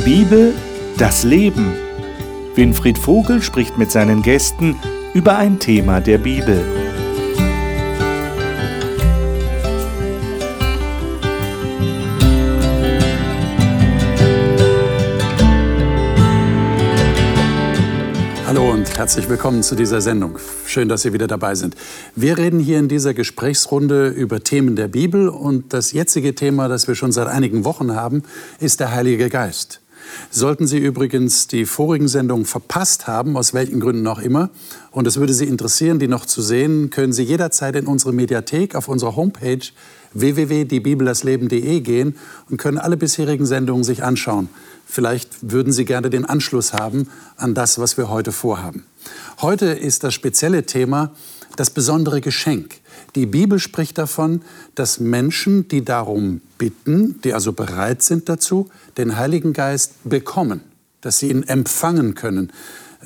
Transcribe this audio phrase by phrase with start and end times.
[0.00, 0.54] Die Bibel,
[0.96, 1.74] das Leben.
[2.54, 4.76] Winfried Vogel spricht mit seinen Gästen
[5.12, 6.64] über ein Thema der Bibel.
[18.46, 20.38] Hallo und herzlich willkommen zu dieser Sendung.
[20.66, 21.76] Schön, dass Sie wieder dabei sind.
[22.16, 26.88] Wir reden hier in dieser Gesprächsrunde über Themen der Bibel und das jetzige Thema, das
[26.88, 28.22] wir schon seit einigen Wochen haben,
[28.60, 29.82] ist der Heilige Geist.
[30.30, 34.50] Sollten Sie übrigens die vorigen Sendungen verpasst haben, aus welchen Gründen auch immer,
[34.90, 38.74] und es würde Sie interessieren, die noch zu sehen, können Sie jederzeit in unsere Mediathek
[38.74, 39.60] auf unserer Homepage
[40.12, 42.16] www.diebibeldasleben.de gehen
[42.48, 44.48] und können alle bisherigen Sendungen sich anschauen.
[44.86, 48.84] Vielleicht würden Sie gerne den Anschluss haben an das, was wir heute vorhaben.
[49.40, 51.12] Heute ist das spezielle Thema
[51.56, 52.76] das besondere Geschenk.
[53.14, 54.42] Die Bibel spricht davon,
[54.74, 60.60] dass Menschen, die darum bitten, die also bereit sind dazu, den Heiligen Geist bekommen,
[61.00, 62.52] dass sie ihn empfangen können.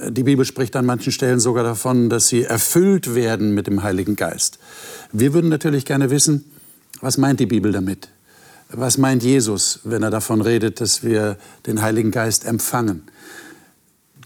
[0.09, 4.17] Die Bibel spricht an manchen Stellen sogar davon, dass sie erfüllt werden mit dem Heiligen
[4.17, 4.59] Geist.
[5.13, 6.45] Wir würden natürlich gerne wissen,
[7.01, 8.09] was meint die Bibel damit?
[8.71, 13.03] Was meint Jesus, wenn er davon redet, dass wir den Heiligen Geist empfangen?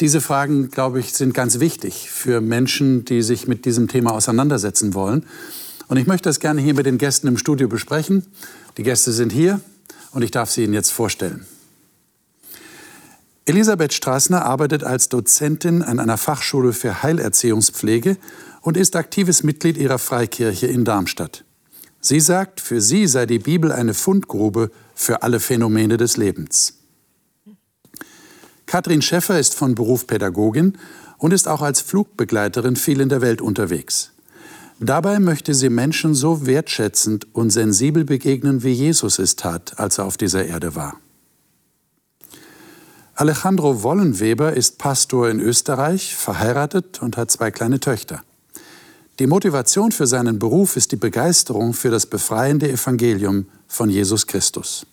[0.01, 4.95] Diese Fragen, glaube ich, sind ganz wichtig für Menschen, die sich mit diesem Thema auseinandersetzen
[4.95, 5.27] wollen.
[5.89, 8.25] Und ich möchte das gerne hier mit den Gästen im Studio besprechen.
[8.77, 9.61] Die Gäste sind hier
[10.13, 11.47] und ich darf sie Ihnen jetzt vorstellen.
[13.47, 18.19] Elisabeth Straßner arbeitet als Dozentin an einer Fachschule für Heilerziehungspflege
[18.61, 21.45] und ist aktives Mitglied ihrer Freikirche in Darmstadt.
[22.01, 26.78] Sie sagt, für sie sei die Bibel eine Fundgrube für alle Phänomene des Lebens.
[28.69, 30.77] Katrin Schäffer ist von Beruf Pädagogin
[31.17, 34.13] und ist auch als Flugbegleiterin viel in der Welt unterwegs.
[34.79, 40.05] Dabei möchte sie Menschen so wertschätzend und sensibel begegnen, wie Jesus es tat, als er
[40.05, 41.01] auf dieser Erde war.
[43.15, 48.23] Alejandro Wollenweber ist Pastor in Österreich, verheiratet und hat zwei kleine Töchter.
[49.19, 54.85] Die Motivation für seinen Beruf ist die Begeisterung für das befreiende Evangelium von Jesus Christus.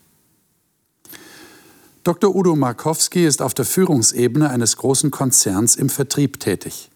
[2.06, 2.36] Dr.
[2.36, 6.92] Udo Markowski ist auf der Führungsebene eines großen Konzerns im Vertrieb tätig.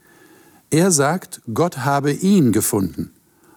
[0.69, 3.11] Er sagt, Gott habe ihn gefunden.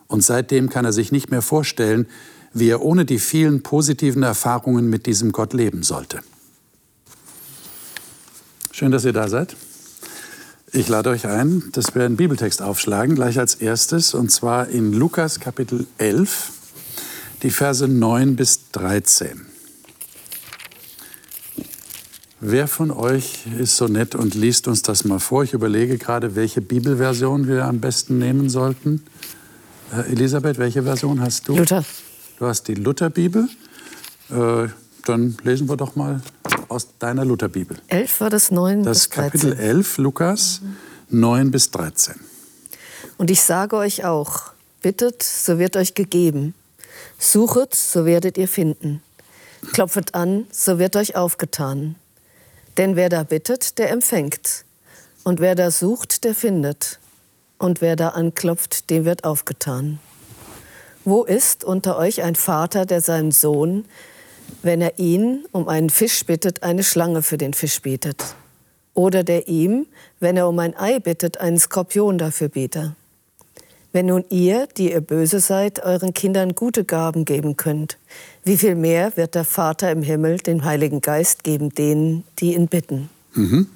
[0.07, 2.07] Und seitdem kann er sich nicht mehr vorstellen,
[2.55, 6.21] wie er ohne die vielen positiven Erfahrungen mit diesem Gott leben sollte.
[8.71, 9.55] Schön, dass ihr da seid.
[10.73, 14.95] Ich lade euch ein, dass wir einen Bibeltext aufschlagen, gleich als erstes, und zwar in
[14.95, 16.51] Lukas Kapitel 11,
[17.43, 19.52] die Verse 9 bis 13.
[22.45, 25.45] Wer von euch ist so nett und liest uns das mal vor?
[25.45, 29.05] Ich überlege gerade, welche Bibelversion wir am besten nehmen sollten.
[29.93, 31.57] Äh, Elisabeth, welche Version hast du?
[31.57, 31.85] Luther.
[32.41, 33.49] Du hast die Lutherbibel.
[34.29, 34.67] Äh,
[35.05, 36.21] dann lesen wir doch mal
[36.67, 37.79] aus deiner Lutherbibel.
[37.87, 39.23] 11 war das 9 Das bis 13.
[39.23, 40.63] Kapitel 11, Lukas,
[41.11, 42.17] 9 bis 13.
[43.19, 46.55] Und ich sage euch auch, bittet, so wird euch gegeben.
[47.21, 49.01] Suchet, so werdet ihr finden.
[49.73, 51.95] Klopfet an, so wird euch aufgetan.
[52.78, 54.65] Denn wer da bittet, der empfängt.
[55.25, 56.99] Und wer da sucht, der findet.
[57.59, 60.00] Und wer da anklopft, dem wird aufgetan.
[61.05, 63.84] Wo ist unter euch ein Vater, der seinem Sohn,
[64.62, 68.34] wenn er ihn um einen Fisch bittet, eine Schlange für den Fisch bietet?
[68.94, 69.87] Oder der ihm,
[70.21, 72.93] wenn er um ein Ei bittet, einen Skorpion dafür bietet?
[73.93, 77.99] Wenn nun ihr, die ihr böse seid, euren Kindern gute Gaben geben könnt,
[78.45, 82.69] wie viel mehr wird der Vater im Himmel den Heiligen Geist geben denen, die ihn
[82.69, 83.09] bitten?
[83.35, 83.69] Mhm.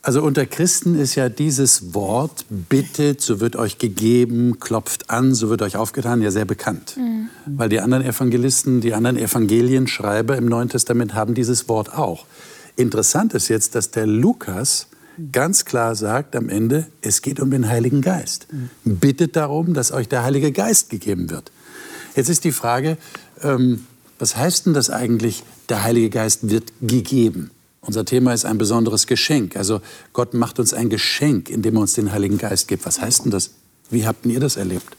[0.00, 5.50] Also unter Christen ist ja dieses Wort, bittet, so wird euch gegeben, klopft an, so
[5.50, 6.96] wird euch aufgetan, ja sehr bekannt.
[6.96, 7.28] Mhm.
[7.44, 12.24] Weil die anderen Evangelisten, die anderen Evangelienschreiber im Neuen Testament haben dieses Wort auch.
[12.76, 14.86] Interessant ist jetzt, dass der Lukas
[15.32, 18.46] ganz klar sagt am Ende, es geht um den Heiligen Geist.
[18.50, 18.96] Mhm.
[18.98, 21.50] Bittet darum, dass euch der Heilige Geist gegeben wird.
[22.18, 22.96] Jetzt ist die Frage,
[23.44, 23.86] ähm,
[24.18, 27.52] was heißt denn das eigentlich, der Heilige Geist wird gegeben?
[27.80, 29.54] Unser Thema ist ein besonderes Geschenk.
[29.54, 29.80] Also
[30.12, 32.84] Gott macht uns ein Geschenk, indem er uns den Heiligen Geist gibt.
[32.86, 33.50] Was heißt denn das?
[33.90, 34.96] Wie habt ihr das erlebt?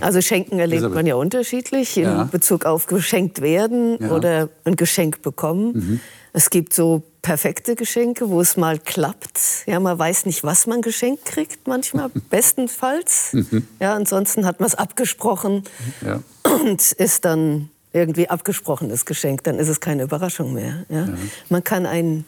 [0.00, 0.94] Also Schenken erlebt Elisabeth.
[0.94, 2.24] man ja unterschiedlich in Ja.
[2.24, 4.10] Bezug auf geschenkt werden Ja.
[4.10, 5.72] oder ein Geschenk bekommen.
[5.72, 6.00] Mhm.
[6.36, 9.40] Es gibt so perfekte Geschenke, wo es mal klappt.
[9.64, 13.32] Ja, man weiß nicht, was man geschenkt kriegt manchmal, bestenfalls.
[13.32, 13.66] Mhm.
[13.80, 15.64] Ja, ansonsten hat man es abgesprochen
[16.04, 16.20] Ja.
[16.60, 19.44] und ist dann irgendwie abgesprochenes Geschenk.
[19.44, 20.84] Dann ist es keine Überraschung mehr.
[20.90, 21.08] Ja?
[21.48, 22.26] Man kann ein,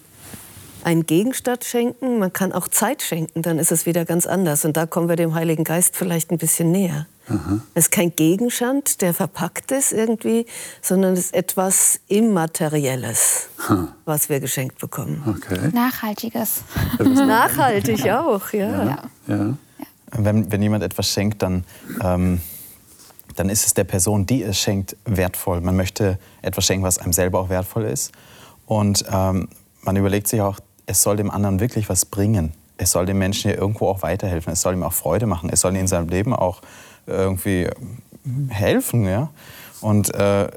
[0.89, 4.65] einen Gegenstand schenken, man kann auch Zeit schenken, dann ist es wieder ganz anders.
[4.65, 7.05] Und da kommen wir dem Heiligen Geist vielleicht ein bisschen näher.
[7.27, 7.59] Aha.
[7.75, 10.47] Es ist kein Gegenstand, der verpackt ist irgendwie,
[10.81, 13.89] sondern es ist etwas Immaterielles, ha.
[14.05, 15.21] was wir geschenkt bekommen.
[15.27, 15.69] Okay.
[15.71, 16.63] Nachhaltiges.
[16.99, 18.83] Nachhaltig auch, ja.
[18.83, 19.09] ja.
[19.27, 19.53] ja.
[20.13, 21.65] Wenn, wenn jemand etwas schenkt, dann,
[22.01, 22.41] ähm,
[23.35, 25.61] dann ist es der Person, die es schenkt, wertvoll.
[25.61, 28.11] Man möchte etwas schenken, was einem selber auch wertvoll ist.
[28.65, 29.49] Und ähm,
[29.83, 30.59] man überlegt sich auch,
[30.89, 32.53] es soll dem anderen wirklich was bringen.
[32.77, 34.51] Es soll dem Menschen ja irgendwo auch weiterhelfen.
[34.51, 35.51] Es soll ihm auch Freude machen.
[35.51, 36.61] Es soll ihm in seinem Leben auch
[37.05, 37.69] irgendwie
[38.49, 39.05] helfen.
[39.05, 39.29] Ja?
[39.81, 40.49] Und äh,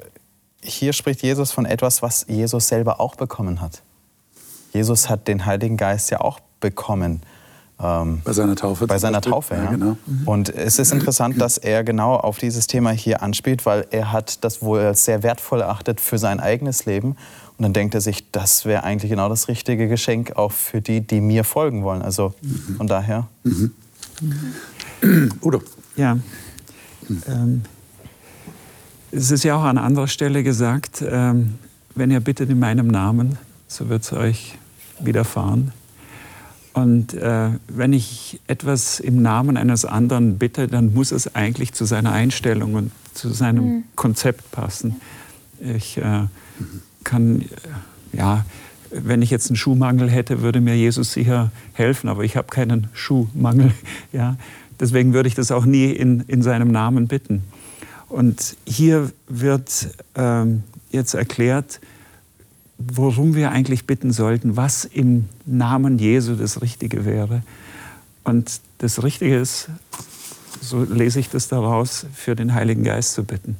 [0.63, 3.83] hier spricht Jesus von etwas, was Jesus selber auch bekommen hat.
[4.71, 7.21] Jesus hat den Heiligen Geist ja auch bekommen.
[7.81, 8.87] Ähm, bei seiner Taufe.
[8.87, 9.63] Bei seiner Taufe, ja.
[9.63, 9.71] ja.
[9.71, 9.97] Genau.
[10.05, 10.27] Mhm.
[10.27, 14.43] Und es ist interessant, dass er genau auf dieses Thema hier anspielt, weil er hat
[14.43, 17.15] das wohl sehr wertvoll erachtet für sein eigenes Leben
[17.57, 21.01] und dann denkt er sich, das wäre eigentlich genau das richtige Geschenk auch für die,
[21.01, 22.01] die mir folgen wollen.
[22.01, 22.33] Also
[22.77, 23.27] von daher.
[23.43, 23.71] Mhm.
[25.41, 25.61] Udo.
[25.95, 26.17] Ja.
[27.27, 27.61] Ähm,
[29.11, 31.55] es ist ja auch an anderer Stelle gesagt, ähm,
[31.93, 33.37] wenn ihr bittet in meinem Namen,
[33.67, 34.57] so wird es euch
[34.99, 35.71] widerfahren.
[36.73, 41.85] Und äh, wenn ich etwas im Namen eines anderen bitte, dann muss es eigentlich zu
[41.85, 43.83] seiner Einstellung und zu seinem mhm.
[43.95, 44.99] Konzept passen.
[45.59, 46.25] Ich äh,
[47.03, 48.45] kann, äh, ja,
[48.89, 52.87] wenn ich jetzt einen Schuhmangel hätte, würde mir Jesus sicher helfen, aber ich habe keinen
[52.93, 53.71] Schuhmangel.
[54.11, 54.37] Ja.
[54.79, 57.43] Deswegen würde ich das auch nie in, in seinem Namen bitten.
[58.09, 61.79] Und hier wird ähm, jetzt erklärt,
[62.77, 67.43] worum wir eigentlich bitten sollten, was im Namen Jesu das Richtige wäre.
[68.23, 69.69] Und das Richtige ist,
[70.61, 73.57] so lese ich das daraus, für den Heiligen Geist zu bitten.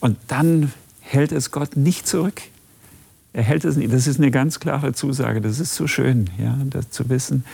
[0.00, 2.42] Und dann hält es Gott nicht zurück.
[3.32, 3.92] Er hält es nicht.
[3.92, 5.40] Das ist eine ganz klare Zusage.
[5.40, 7.44] Das ist so schön, ja, das zu wissen,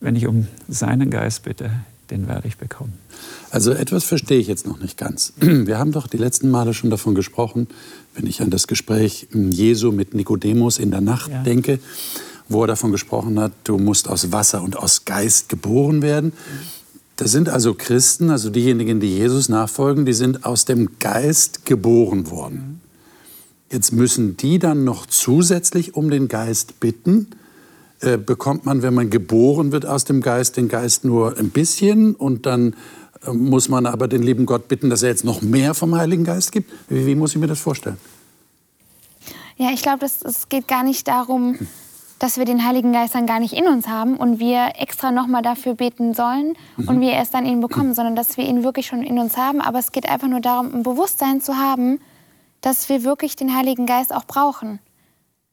[0.00, 1.70] wenn ich um seinen Geist bitte,
[2.10, 2.94] den werde ich bekommen.
[3.50, 5.32] Also etwas verstehe ich jetzt noch nicht ganz.
[5.40, 7.68] Wir haben doch die letzten Male schon davon gesprochen,
[8.14, 11.42] wenn ich an das Gespräch Jesu mit Nikodemus in der Nacht ja.
[11.42, 11.78] denke,
[12.48, 16.32] wo er davon gesprochen hat, du musst aus Wasser und aus Geist geboren werden.
[17.16, 22.30] Das sind also Christen, also diejenigen, die Jesus nachfolgen, die sind aus dem Geist geboren
[22.30, 22.80] worden.
[23.70, 27.28] Jetzt müssen die dann noch zusätzlich um den Geist bitten.
[28.04, 32.14] Äh, bekommt man, wenn man geboren wird aus dem Geist, den Geist nur ein bisschen
[32.14, 32.74] und dann
[33.26, 36.24] äh, muss man aber den lieben Gott bitten, dass er jetzt noch mehr vom Heiligen
[36.24, 36.70] Geist gibt?
[36.88, 37.98] Wie, wie muss ich mir das vorstellen?
[39.56, 41.56] Ja, ich glaube, es geht gar nicht darum,
[42.18, 45.42] dass wir den Heiligen Geist dann gar nicht in uns haben und wir extra nochmal
[45.42, 46.88] dafür beten sollen mhm.
[46.88, 49.60] und wir erst dann ihn bekommen, sondern dass wir ihn wirklich schon in uns haben.
[49.60, 52.00] Aber es geht einfach nur darum, ein Bewusstsein zu haben,
[52.60, 54.78] dass wir wirklich den Heiligen Geist auch brauchen.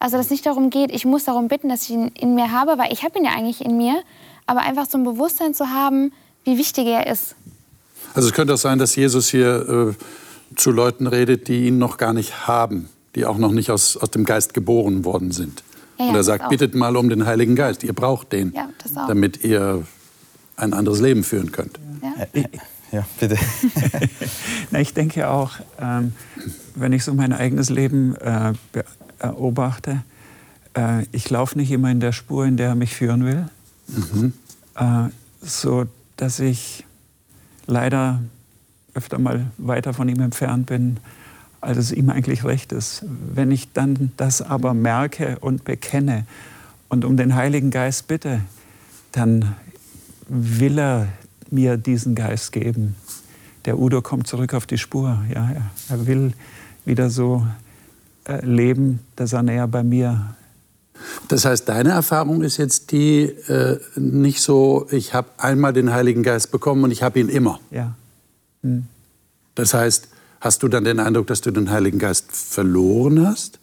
[0.02, 2.52] Also dass es nicht darum geht, ich muss darum bitten, dass ich ihn in mir
[2.52, 4.02] habe, weil ich habe ihn ja eigentlich in mir,
[4.48, 6.12] aber einfach so ein Bewusstsein zu haben,
[6.44, 7.36] wie wichtig er ist.
[8.16, 11.98] Also es könnte auch sein, dass Jesus hier äh, zu Leuten redet, die ihn noch
[11.98, 15.64] gar nicht haben, die auch noch nicht aus, aus dem Geist geboren worden sind.
[16.00, 17.84] Ja, ja, Und er sagt, bittet mal um den Heiligen Geist.
[17.84, 18.70] Ihr braucht den, ja,
[19.08, 19.86] damit ihr
[20.56, 21.80] ein anderes Leben führen könnt.
[22.34, 22.44] Ja,
[22.92, 23.38] ja bitte.
[24.72, 26.14] Na, ich denke auch, ähm,
[26.74, 28.54] wenn ich so mein eigenes Leben äh,
[29.30, 30.04] beobachte,
[30.76, 33.50] äh, ich laufe nicht immer in der Spur, in der er mich führen will.
[33.88, 34.34] Mhm.
[34.76, 35.10] Äh,
[35.42, 35.86] so
[36.18, 36.86] dass ich
[37.66, 38.22] leider
[38.94, 40.98] öfter mal weiter von ihm entfernt bin,
[41.62, 43.04] als es ihm eigentlich recht ist.
[43.34, 46.26] Wenn ich dann das aber merke und bekenne
[46.90, 48.42] und um den Heiligen Geist bitte,
[49.12, 49.56] dann
[50.28, 51.08] will er
[51.50, 52.96] mir diesen Geist geben.
[53.66, 55.24] Der Udo kommt zurück auf die Spur.
[55.34, 55.52] Ja,
[55.90, 56.34] er will
[56.86, 57.61] wieder so äh,
[58.40, 60.36] leben, dass er näher bei mir
[61.30, 66.22] das heißt, deine Erfahrung ist jetzt die äh, nicht so, ich habe einmal den Heiligen
[66.22, 67.60] Geist bekommen und ich habe ihn immer.
[67.72, 67.96] Ja.
[68.62, 68.86] Hm.
[69.56, 70.10] Das heißt,
[70.42, 73.60] Hast du dann den Eindruck, dass du den Heiligen Geist verloren hast?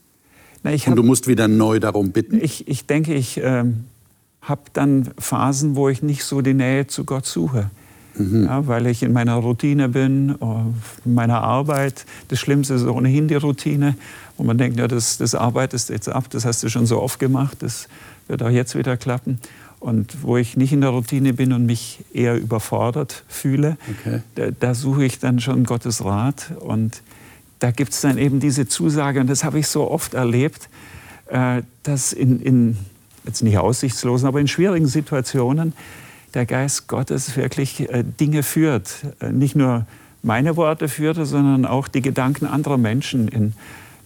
[0.63, 2.41] Na, hab, Und du musst wieder neu darum bitten?
[2.41, 3.85] Ich, ich denke, ich ähm,
[4.41, 7.71] habe dann Phasen, wo ich nicht so die Nähe zu Gott suche.
[8.17, 8.45] Mhm.
[8.45, 10.37] Ja, weil ich in meiner Routine bin,
[11.05, 12.07] in meiner Arbeit.
[12.29, 13.97] Das Schlimmste ist ohnehin die Routine,
[14.39, 17.19] wo man denkt, ja, das, das arbeitest jetzt ab, das hast du schon so oft
[17.19, 17.89] gemacht, das
[18.29, 19.39] wird auch jetzt wieder klappen
[19.81, 24.23] und wo ich nicht in der Routine bin und mich eher überfordert fühle, okay.
[24.35, 26.53] da, da, suche ich dann schon Gottes Rat.
[26.61, 27.03] Und
[27.61, 30.69] da gibt es dann eben diese Zusage, und das habe ich so oft erlebt,
[31.29, 32.77] äh, dass in, in,
[33.25, 35.75] jetzt nicht aussichtslosen, aber in schwierigen Situationen
[36.35, 38.95] der Geist Gottes wirklich äh, Dinge führt.
[39.21, 39.87] Äh, nicht nur
[40.23, 43.53] meine Worte führt, sondern auch die Gedanken anderer Menschen in,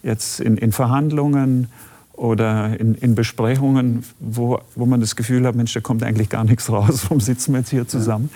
[0.02, 1.68] jetzt in, in Verhandlungen
[2.12, 6.44] oder in, in Besprechungen, wo, wo man das Gefühl hat, Mensch, da kommt eigentlich gar
[6.44, 8.30] nichts raus, warum sitzen wir jetzt hier zusammen?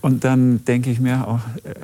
[0.00, 1.38] Und dann denke ich mir, oh,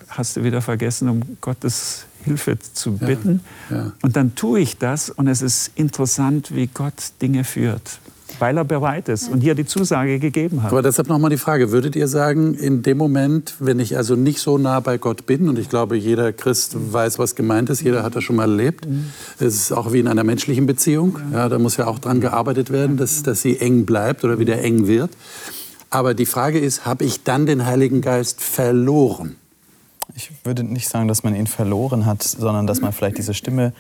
[0.09, 3.41] hast du wieder vergessen, um Gottes Hilfe zu bitten.
[3.71, 3.93] Ja, ja.
[4.03, 8.01] Und dann tue ich das und es ist interessant, wie Gott Dinge führt
[8.39, 10.73] weil er bereit ist und hier die Zusage gegeben hat.
[10.73, 14.41] Aber deshalb nochmal die Frage, würdet ihr sagen, in dem Moment, wenn ich also nicht
[14.41, 18.03] so nah bei Gott bin, und ich glaube, jeder Christ weiß, was gemeint ist, jeder
[18.03, 18.87] hat das schon mal erlebt,
[19.39, 22.71] es ist auch wie in einer menschlichen Beziehung, ja, da muss ja auch dran gearbeitet
[22.71, 25.11] werden, dass, dass sie eng bleibt oder wieder eng wird.
[25.91, 29.37] Aber die Frage ist, habe ich dann den Heiligen Geist verloren?
[30.15, 33.73] Ich würde nicht sagen, dass man ihn verloren hat, sondern dass man vielleicht diese Stimme,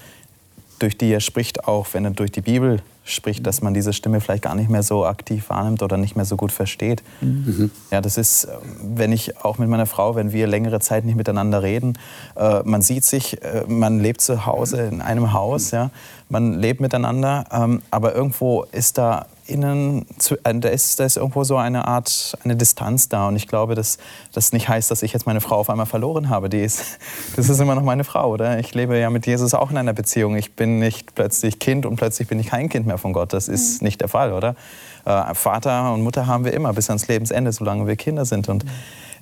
[0.78, 4.20] durch die er spricht, auch wenn er durch die Bibel spricht, dass man diese Stimme
[4.20, 7.02] vielleicht gar nicht mehr so aktiv wahrnimmt oder nicht mehr so gut versteht.
[7.20, 7.70] Mhm.
[7.90, 8.48] Ja, das ist,
[8.82, 11.98] wenn ich auch mit meiner Frau, wenn wir längere Zeit nicht miteinander reden,
[12.36, 15.90] äh, man sieht sich, äh, man lebt zu Hause in einem Haus, ja,
[16.28, 20.06] man lebt miteinander, ähm, aber irgendwo ist da innen,
[20.44, 23.28] äh, da, ist, da ist irgendwo so eine Art, eine Distanz da.
[23.28, 23.98] Und ich glaube, dass
[24.32, 26.48] das nicht heißt, dass ich jetzt meine Frau auf einmal verloren habe.
[26.48, 26.98] Die ist,
[27.36, 28.58] das ist immer noch meine Frau, oder?
[28.58, 30.36] Ich lebe ja mit Jesus auch in einer Beziehung.
[30.36, 33.32] Ich bin nicht plötzlich Kind und plötzlich bin ich kein Kind mehr von Gott.
[33.32, 33.86] Das ist mhm.
[33.86, 34.54] nicht der Fall, oder?
[35.04, 38.48] Äh, Vater und Mutter haben wir immer bis ans Lebensende, solange wir Kinder sind.
[38.48, 38.70] Und mhm.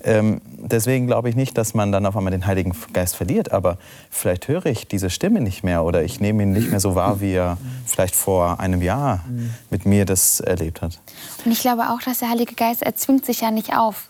[0.06, 3.50] Ähm, deswegen glaube ich nicht, dass man dann auf einmal den Heiligen Geist verliert.
[3.50, 3.76] Aber
[4.08, 7.20] vielleicht höre ich diese Stimme nicht mehr oder ich nehme ihn nicht mehr so wahr,
[7.20, 9.24] wie er vielleicht vor einem Jahr
[9.68, 11.00] mit mir das erlebt hat.
[11.44, 14.08] Und ich glaube auch, dass der Heilige Geist, er zwingt sich ja nicht auf.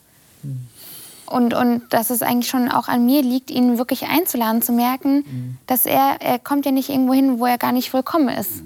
[1.24, 5.58] Und, und dass es eigentlich schon auch an mir liegt, ihn wirklich einzuladen, zu merken,
[5.66, 8.62] dass er, er kommt ja nicht irgendwo hin, wo er gar nicht willkommen ist.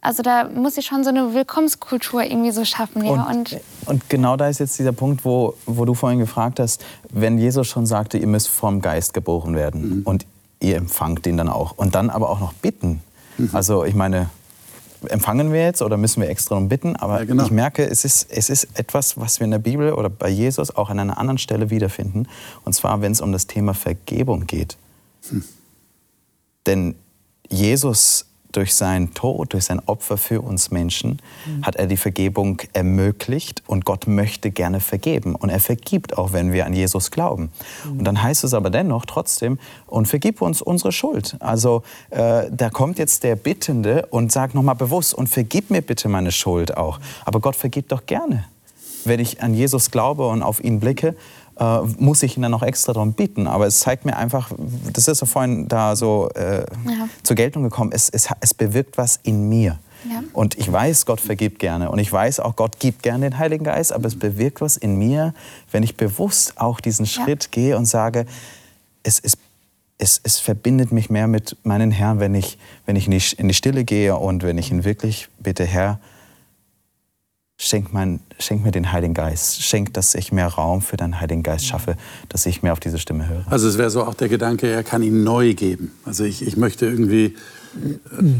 [0.00, 3.04] Also da muss ich schon so eine Willkommenskultur irgendwie so schaffen.
[3.04, 3.10] Ja.
[3.10, 6.84] Und, und, und, genau da ist jetzt dieser Punkt, wo, wo du vorhin gefragt hast,
[7.10, 10.02] wenn Jesus schon sagte, ihr müsst vom Geist geboren werden mhm.
[10.04, 10.26] und
[10.60, 11.76] ihr empfangt ihn dann auch.
[11.76, 13.02] Und dann aber auch noch bitten.
[13.38, 13.50] Mhm.
[13.52, 14.30] Also ich meine,
[15.08, 16.94] empfangen wir jetzt oder müssen wir extra um bitten?
[16.94, 17.44] Aber ja, genau.
[17.44, 20.74] ich merke, es ist, es ist etwas, was wir in der Bibel oder bei Jesus
[20.74, 22.28] auch an einer anderen Stelle wiederfinden.
[22.64, 24.76] Und zwar, wenn es um das Thema Vergebung geht.
[25.30, 25.44] Mhm.
[26.66, 26.94] Denn
[27.48, 31.66] Jesus durch seinen Tod, durch sein Opfer für uns Menschen, mhm.
[31.66, 35.34] hat er die Vergebung ermöglicht und Gott möchte gerne vergeben.
[35.34, 37.50] Und er vergibt auch, wenn wir an Jesus glauben.
[37.84, 37.98] Mhm.
[37.98, 41.36] Und dann heißt es aber dennoch trotzdem, und vergib uns unsere Schuld.
[41.40, 46.08] Also äh, da kommt jetzt der Bittende und sagt nochmal bewusst, und vergib mir bitte
[46.08, 47.00] meine Schuld auch.
[47.24, 48.44] Aber Gott vergibt doch gerne.
[49.04, 51.14] Wenn ich an Jesus glaube und auf ihn blicke,
[51.58, 53.46] äh, muss ich ihn dann noch extra darum bitten.
[53.46, 54.50] Aber es zeigt mir einfach,
[54.92, 57.08] das ist so vorhin da so äh, ja.
[57.22, 59.78] zur Geltung gekommen, es, es, es bewirkt was in mir.
[60.08, 60.22] Ja.
[60.32, 61.90] Und ich weiß, Gott vergibt gerne.
[61.90, 63.92] Und ich weiß auch, Gott gibt gerne den Heiligen Geist.
[63.92, 65.34] Aber es bewirkt was in mir,
[65.72, 67.50] wenn ich bewusst auch diesen Schritt ja.
[67.50, 68.26] gehe und sage,
[69.02, 69.36] es, es,
[69.98, 73.84] es, es verbindet mich mehr mit meinen Herrn, wenn ich, wenn ich in die Stille
[73.84, 75.98] gehe und wenn ich ihn wirklich bitte, Herr,
[77.60, 79.64] Schenk, mein, schenk, mir den Heiligen Geist.
[79.64, 81.96] Schenk, dass ich mehr Raum für deinen Heiligen Geist schaffe,
[82.28, 83.44] dass ich mehr auf diese Stimme höre.
[83.50, 85.90] Also es wäre so auch der Gedanke, er kann ihn neu geben.
[86.04, 87.34] Also ich, ich möchte irgendwie äh,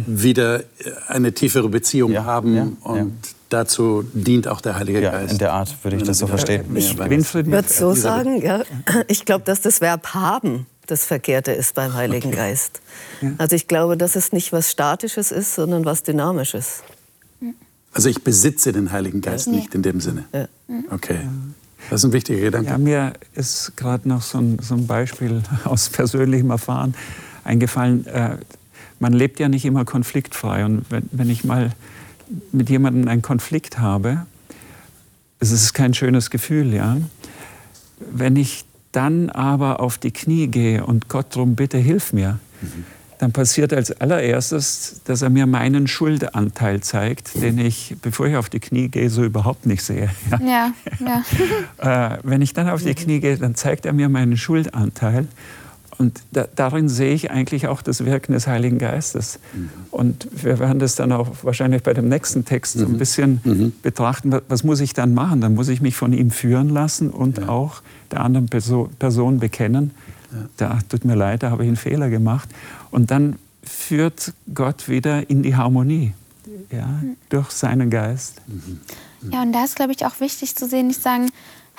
[0.07, 0.63] wieder
[1.09, 3.33] eine tiefere Beziehung ja, haben ja, und ja.
[3.49, 5.33] dazu dient auch der Heilige Geist.
[5.33, 6.77] In der Art würde ich das so verstehen.
[6.77, 8.63] Ich würde so sagen, ja.
[9.09, 12.37] ich glaube, dass das Verb haben das Verkehrte ist beim Heiligen okay.
[12.37, 12.81] Geist.
[13.37, 16.83] Also ich glaube, dass es nicht was Statisches ist, sondern was Dynamisches.
[17.99, 20.25] Also ich besitze den Heiligen Geist nicht in dem Sinne.
[20.90, 21.19] Okay.
[21.90, 22.71] Das ist ein wichtiger Gedanke.
[22.71, 26.95] Ja, mir ist gerade noch so ein, so ein, Beispiel aus persönlichem Erfahren
[27.43, 28.07] eingefallen.
[28.07, 28.37] Äh,
[29.00, 30.64] man lebt ja nicht immer konfliktfrei.
[30.64, 31.73] Und wenn, wenn ich mal
[32.52, 34.26] mit jemandem einen Konflikt habe,
[35.40, 36.99] es ist kein schönes Gefühl, ja.
[38.12, 42.85] Wenn ich dann aber auf die Knie gehe und Gott darum bitte, hilf mir, mhm
[43.19, 48.49] dann passiert als allererstes, dass er mir meinen Schuldanteil zeigt, den ich, bevor ich auf
[48.49, 50.11] die Knie gehe, so überhaupt nicht sehe.
[50.41, 51.23] Ja, ja.
[52.15, 55.27] äh, wenn ich dann auf die Knie gehe, dann zeigt er mir meinen Schuldanteil.
[55.99, 59.41] Und da, darin sehe ich eigentlich auch das Wirken des Heiligen Geistes.
[59.53, 59.71] Mhm.
[59.91, 62.87] Und wir werden das dann auch wahrscheinlich bei dem nächsten Text mhm.
[62.87, 63.73] ein bisschen mhm.
[63.83, 64.33] betrachten.
[64.49, 65.41] Was muss ich dann machen?
[65.41, 67.49] Dann muss ich mich von ihm führen lassen und ja.
[67.49, 67.83] auch
[68.13, 69.91] der anderen Person, Person bekennen.
[70.32, 70.38] Ja.
[70.56, 72.49] Da tut mir leid, da habe ich einen Fehler gemacht.
[72.90, 76.14] Und dann führt Gott wieder in die Harmonie
[76.70, 76.88] ja,
[77.28, 78.40] durch seinen Geist.
[79.30, 81.30] Ja, und da ist, glaube ich, auch wichtig zu sehen, nicht sagen,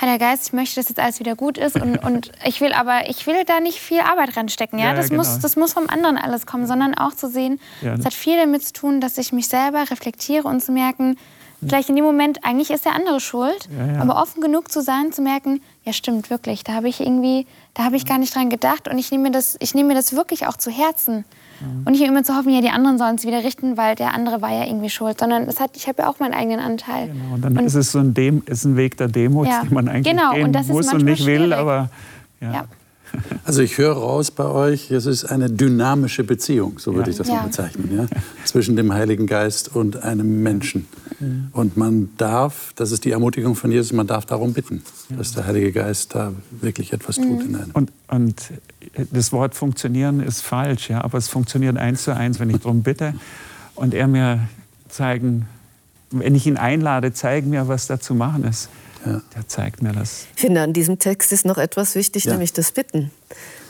[0.01, 3.09] Heiliger Geist, ich möchte, dass jetzt alles wieder gut ist und, und ich will aber,
[3.09, 4.79] ich will da nicht viel Arbeit reinstecken.
[4.79, 4.87] Ja?
[4.87, 5.23] ja das, genau.
[5.23, 8.05] muss, das muss vom anderen alles kommen, sondern auch zu sehen, es ja.
[8.05, 11.17] hat viel damit zu tun, dass ich mich selber reflektiere und zu merken,
[11.59, 14.01] vielleicht in dem Moment, eigentlich ist der andere schuld, ja.
[14.01, 17.83] aber offen genug zu sein, zu merken, ja stimmt, wirklich, da habe ich irgendwie, da
[17.83, 20.15] habe ich gar nicht dran gedacht und ich nehme mir das, ich nehme mir das
[20.15, 21.25] wirklich auch zu Herzen.
[21.83, 24.41] Und nicht immer zu hoffen, ja, die anderen sollen es wieder richten, weil der andere
[24.41, 27.07] war ja irgendwie schuld, sondern es hat, ich habe ja auch meinen eigenen Anteil.
[27.07, 29.63] Genau, und dann und, ist es so ein, Dem ist ein Weg der Demut, ja,
[29.63, 31.89] den man eigentlich genau, gehen und das muss und nicht will, aber
[32.39, 32.53] ja.
[32.53, 32.65] Ja.
[33.43, 37.11] Also ich höre raus bei euch, es ist eine dynamische Beziehung, so würde Ja.
[37.11, 37.35] ich das Ja.
[37.35, 38.05] mal bezeichnen, ja?
[38.45, 40.87] zwischen dem Heiligen Geist und einem Menschen.
[41.51, 44.83] Und man darf, das ist die Ermutigung von Jesus, man darf darum bitten,
[45.17, 47.71] dass der Heilige Geist da wirklich etwas tut in einem.
[47.73, 48.35] Und, und
[49.11, 52.83] das Wort funktionieren ist falsch, ja, aber es funktioniert eins zu eins, wenn ich darum
[52.83, 53.13] bitte
[53.75, 54.47] und er mir
[54.87, 55.45] zeigen,
[56.11, 58.69] wenn ich ihn einlade, zeigen mir, was da zu machen ist.
[59.05, 59.21] Ja.
[59.35, 60.25] Der zeigt mir das.
[60.35, 62.31] Ich finde, an diesem Text ist noch etwas wichtig, Ja.
[62.33, 63.11] nämlich das Bitten.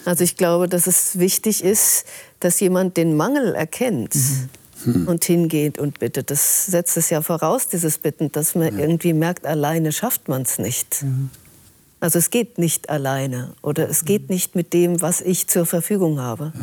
[0.06, 2.06] Also ich glaube, dass es wichtig ist,
[2.40, 4.16] dass jemand den Mangel erkennt
[5.06, 6.32] und hingeht und bittet.
[6.32, 10.58] Das setzt es ja voraus, dieses Bitten, dass man irgendwie merkt, alleine schafft man es
[10.58, 11.06] nicht.
[12.00, 16.20] Also es geht nicht alleine oder es geht nicht mit dem, was ich zur Verfügung
[16.22, 16.54] habe.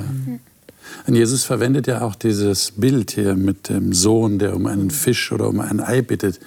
[1.07, 5.31] Und Jesus verwendet ja auch dieses Bild hier mit dem Sohn, der um einen Fisch
[5.31, 6.41] oder um ein Ei bittet.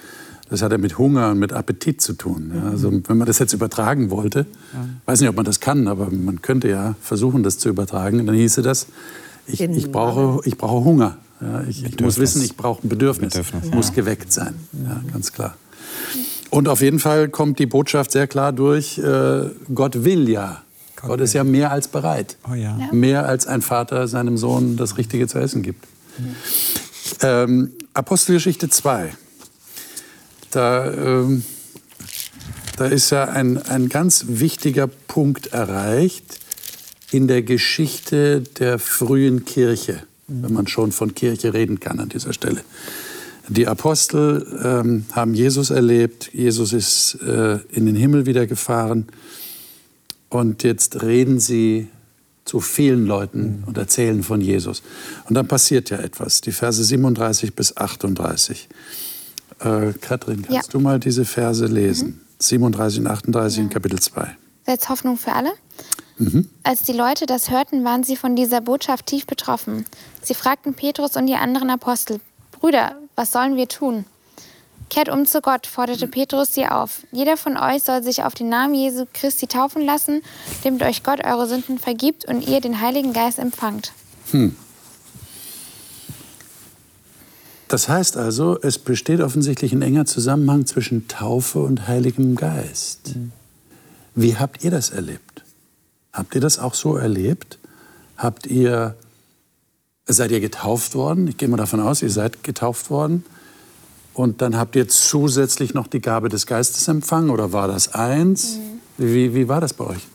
[0.50, 2.51] Das hat ja mit Hunger und mit Appetit zu tun.
[2.56, 4.46] Ja, also wenn man das jetzt übertragen wollte,
[5.06, 8.25] weiß nicht, ob man das kann, aber man könnte ja versuchen, das zu übertragen.
[8.25, 8.88] Dann hieße das,
[9.46, 11.18] ich, ich, brauche, ich brauche Hunger.
[11.41, 13.34] Ja, ich, ich muss wissen, ich brauche ein Bedürfnis.
[13.34, 13.94] Bedürfnis, muss ja.
[13.96, 14.56] geweckt sein.
[14.84, 15.56] Ja, ganz klar.
[16.50, 20.63] Und auf jeden Fall kommt die Botschaft sehr klar durch, äh, Gott will ja.
[20.96, 22.36] Gott, ist ja mehr als bereit.
[22.50, 22.77] Oh ja.
[22.77, 22.89] Ja.
[22.91, 25.86] Mehr als ein Vater seinem Sohn das Richtige zu essen gibt.
[27.22, 29.13] Ähm, Apostelgeschichte 2.
[30.51, 31.44] Da, ähm,
[32.77, 36.39] da ist ja ein, ein ganz wichtiger Punkt erreicht
[37.12, 42.34] in der Geschichte der frühen Kirche, wenn man schon von Kirche reden kann an dieser
[42.34, 42.63] Stelle.
[43.48, 49.08] Die Apostel ähm, haben Jesus erlebt, Jesus ist äh, in den Himmel wieder gefahren
[50.29, 51.88] und jetzt reden sie
[52.46, 54.84] zu vielen Leuten und erzählen von Jesus.
[55.27, 58.68] Und dann passiert ja etwas, die Verse 37 bis 38.
[59.60, 60.72] Äh, Katrin, kannst Ja.
[60.72, 62.22] du mal diese Verse lesen?
[62.39, 64.36] 37 und 38 in Kapitel 2.
[64.66, 65.52] Setzt Hoffnung für alle?
[66.63, 69.86] Als die Leute das hörten, waren sie von dieser Botschaft tief betroffen.
[70.22, 72.19] Sie fragten Petrus und die anderen Apostel,
[72.52, 74.04] Brüder, was sollen wir tun?
[74.89, 77.02] Kehrt um zu Gott, forderte Petrus sie auf.
[77.12, 80.22] Jeder von euch soll sich auf den Namen Jesu Christi taufen lassen,
[80.63, 83.93] damit euch Gott eure Sünden vergibt und ihr den Heiligen Geist empfangt.
[87.69, 93.13] Das heißt also, es besteht offensichtlich ein enger Zusammenhang zwischen Taufe und Heiligem Geist.
[94.15, 95.43] Wie habt ihr das erlebt?
[96.12, 97.60] Habt ihr das auch so erlebt?
[98.17, 98.95] Habt ihr,
[100.08, 101.27] seid ihr getauft worden?
[101.27, 103.23] Ich gehe mal davon aus, ihr seid getauft worden.
[104.15, 108.58] Und dann habt ihr zusätzlich noch die Gabe des Geistes empfangen oder war das eins?
[108.97, 110.08] Wie, wie war das bei euch?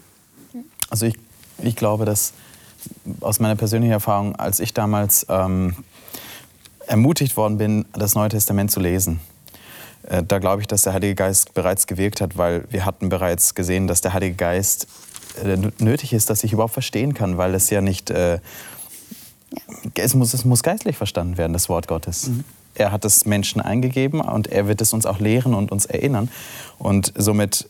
[0.90, 1.14] Also ich,
[1.62, 2.32] ich glaube, dass
[3.20, 5.76] aus meiner persönlichen Erfahrung, als ich damals ähm,
[6.86, 9.20] ermutigt worden bin, das Neue Testament zu lesen,
[10.08, 13.54] äh, da glaube ich, dass der Heilige Geist bereits gewirkt hat, weil wir hatten bereits
[13.54, 14.86] gesehen, dass der Heilige Geist
[15.42, 18.38] äh, nötig ist, dass ich überhaupt verstehen kann, weil es ja nicht, äh,
[19.94, 22.30] es, muss, es muss geistlich verstanden werden, das Wort Gottes.
[22.74, 26.28] Er hat es Menschen eingegeben und er wird es uns auch lehren und uns erinnern.
[26.78, 27.68] Und somit,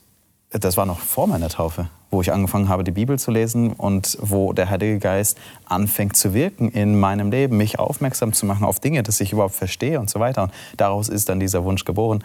[0.61, 4.17] das war noch vor meiner Taufe, wo ich angefangen habe, die Bibel zu lesen und
[4.21, 8.81] wo der Heilige Geist anfängt zu wirken in meinem Leben, mich aufmerksam zu machen auf
[8.81, 10.45] Dinge, dass ich überhaupt verstehe und so weiter.
[10.45, 12.23] Und daraus ist dann dieser Wunsch geboren,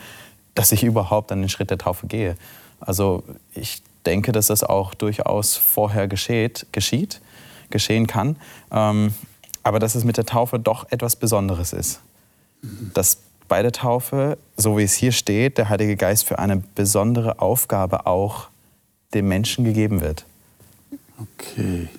[0.54, 2.36] dass ich überhaupt an den Schritt der Taufe gehe.
[2.80, 7.22] Also ich denke, dass das auch durchaus vorher geschieht, geschieht
[7.70, 8.36] geschehen kann,
[8.72, 9.14] ähm,
[9.64, 12.00] aber dass es mit der Taufe doch etwas Besonderes ist.
[12.94, 17.40] Dass bei der Taufe, so wie es hier steht, der Heilige Geist für eine besondere
[17.40, 18.48] Aufgabe auch
[19.14, 20.26] dem Menschen gegeben wird.
[21.20, 21.90] Okay.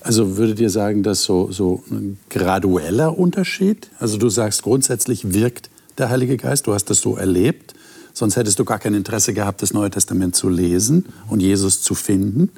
[0.00, 3.90] Also würdet ihr sagen, dass so, so ein gradueller Unterschied?
[3.98, 5.68] Also du sagst, grundsätzlich wirkt
[5.98, 7.74] der Heilige Geist, du hast das so erlebt,
[8.12, 11.94] sonst hättest du gar kein Interesse gehabt, das Neue Testament zu lesen und Jesus zu
[11.94, 12.50] finden.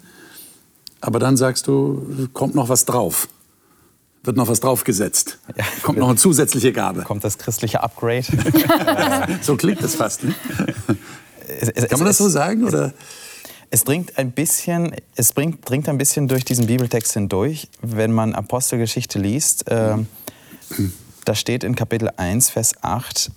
[1.00, 3.28] Aber dann sagst du, kommt noch was drauf.
[4.24, 5.38] Wird noch was draufgesetzt.
[5.56, 5.64] Ja.
[5.82, 7.02] Kommt noch eine zusätzliche Gabe.
[7.02, 8.24] Kommt das christliche Upgrade?
[9.42, 10.24] So klingt das fast.
[10.24, 10.34] Ne?
[11.46, 12.64] Es- es- Kann man das es- so sagen?
[12.64, 12.92] Oder?
[13.70, 18.34] Es dringt ein bisschen, es bringt, dringt ein bisschen durch diesen Bibeltext hindurch, wenn man
[18.34, 19.64] Apostelgeschichte liest.
[19.68, 20.06] ähm,
[21.24, 23.30] da steht in Kapitel 1, Vers 8,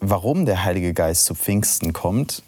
[0.00, 2.42] warum der Heilige Geist zu Pfingsten kommt,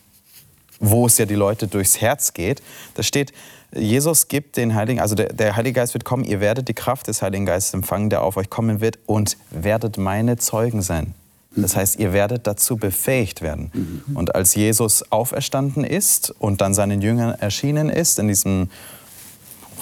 [0.82, 2.60] wo es ja die Leute durchs Herz geht.
[2.94, 3.32] Da steht,
[3.74, 7.06] Jesus gibt den Heiligen, also der, der Heilige Geist wird kommen, ihr werdet die Kraft
[7.06, 11.14] des Heiligen Geistes empfangen, der auf euch kommen wird und werdet meine Zeugen sein.
[11.54, 13.70] Das heißt, ihr werdet dazu befähigt werden.
[14.14, 18.70] Und als Jesus auferstanden ist und dann seinen Jüngern erschienen ist, in diesem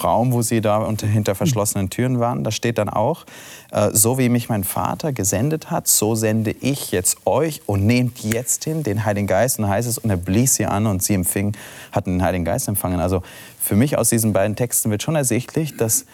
[0.03, 3.25] Raum, wo sie da unter, hinter verschlossenen Türen waren, da steht dann auch,
[3.71, 8.19] äh, so wie mich mein Vater gesendet hat, so sende ich jetzt euch und nehmt
[8.19, 9.59] jetzt hin den Heiligen Geist.
[9.59, 11.53] Und heißt es, und er blies sie an und sie empfing,
[11.91, 12.99] hatten den Heiligen Geist empfangen.
[12.99, 13.23] Also
[13.59, 16.05] für mich aus diesen beiden Texten wird schon ersichtlich, dass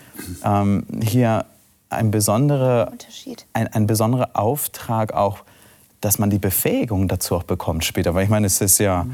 [0.43, 1.45] ähm, hier
[1.89, 2.91] ein, besondere,
[3.53, 5.39] ein, ein besonderer Auftrag auch,
[6.01, 8.13] dass man die Befähigung dazu auch bekommt später.
[8.13, 9.05] Weil ich meine, es ist ja,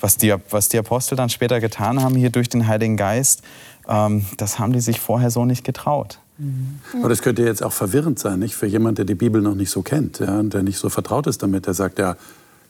[0.00, 3.42] was die, was die Apostel dann später getan haben, hier durch den Heiligen Geist,
[3.88, 6.18] das haben die sich vorher so nicht getraut.
[6.36, 6.78] Mhm.
[7.00, 8.54] Aber das könnte jetzt auch verwirrend sein, nicht?
[8.54, 11.26] Für jemanden, der die Bibel noch nicht so kennt ja, und der nicht so vertraut
[11.26, 11.66] ist damit.
[11.66, 12.16] Der sagt ja,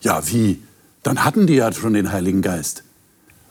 [0.00, 0.62] ja, wie?
[1.02, 2.84] Dann hatten die ja schon den Heiligen Geist.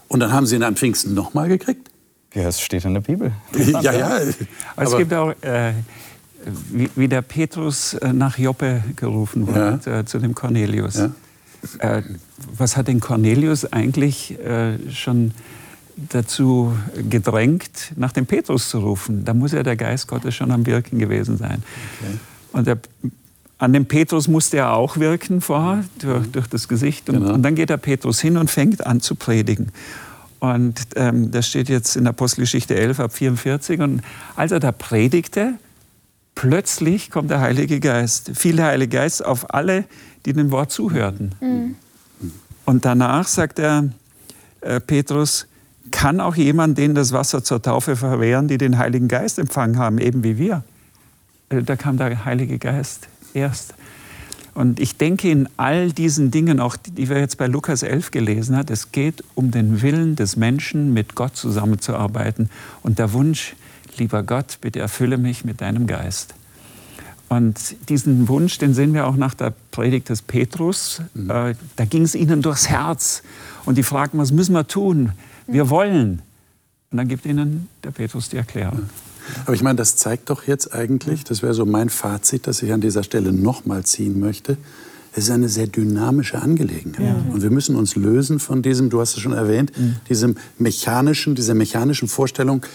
[0.08, 1.90] Und dann haben sie ihn an Pfingsten nochmal gekriegt?
[2.34, 3.32] Ja, es steht in der Bibel.
[3.82, 4.20] ja, ja.
[4.76, 5.74] Aber es gibt auch, äh,
[6.72, 10.00] wie, wie, der Petrus äh, nach Joppe gerufen wurde, ja.
[10.00, 10.96] äh, zu dem Cornelius.
[10.96, 11.12] Ja.
[11.80, 12.04] Äh,
[12.56, 15.32] was hat den Cornelius eigentlich äh, schon
[15.98, 16.76] dazu
[17.10, 19.26] gedrängt, nach dem Petrus zu rufen?
[19.26, 21.64] Da muss ja der Geist Gottes schon am Wirken gewesen sein.
[22.00, 22.18] Okay.
[22.54, 22.78] Und der,
[23.58, 27.10] an dem Petrus musste er auch wirken vorher, durch, durch das Gesicht.
[27.10, 27.34] Und, genau.
[27.34, 29.72] und, dann geht der Petrus hin und fängt an zu predigen.
[30.40, 33.80] Und ähm, das steht jetzt in Apostelgeschichte 11 ab 44.
[33.80, 34.02] Und
[34.36, 35.54] als er da predigte,
[36.36, 39.86] plötzlich kommt der Heilige Geist, fiel der Heilige Geist auf alle,
[40.26, 41.34] die dem Wort zuhörten.
[41.42, 41.76] Mhm.
[42.66, 43.90] Und danach sagt er,
[44.62, 45.48] äh, Petrus,
[45.92, 49.98] kann auch jemand denen das Wasser zur Taufe verwehren, die den Heiligen Geist empfangen haben,
[49.98, 50.64] eben wie wir?
[51.50, 53.74] Äh, da kam der Heilige Geist erst.
[54.54, 58.56] Und ich denke in all diesen Dingen, auch die wir jetzt bei Lukas 11 gelesen
[58.56, 62.50] haben, es geht um den Willen des Menschen, mit Gott zusammenzuarbeiten.
[62.82, 63.56] Und der Wunsch,
[63.98, 66.34] lieber Gott, bitte erfülle mich mit deinem Geist.
[67.30, 71.02] Und diesen Wunsch, den sehen wir auch nach der Predigt des Petrus.
[71.14, 71.30] Mhm.
[71.30, 73.22] Äh, da ging es ihnen durchs Herz.
[73.66, 75.12] Und die fragten, was müssen wir tun?
[75.48, 76.22] Wir wollen.
[76.92, 78.90] Und dann gibt ihnen der Petrus die Erklärung.
[79.46, 82.72] Aber ich meine, das zeigt doch jetzt eigentlich, das wäre so mein Fazit, das ich
[82.72, 84.58] an dieser Stelle nochmal ziehen möchte.
[85.14, 87.08] Es ist eine sehr dynamische Angelegenheit.
[87.08, 87.34] Ja.
[87.34, 89.96] Und wir müssen uns lösen von diesem, du hast es schon erwähnt, mhm.
[90.08, 92.66] diesem mechanischen, dieser mechanischen Vorstellung,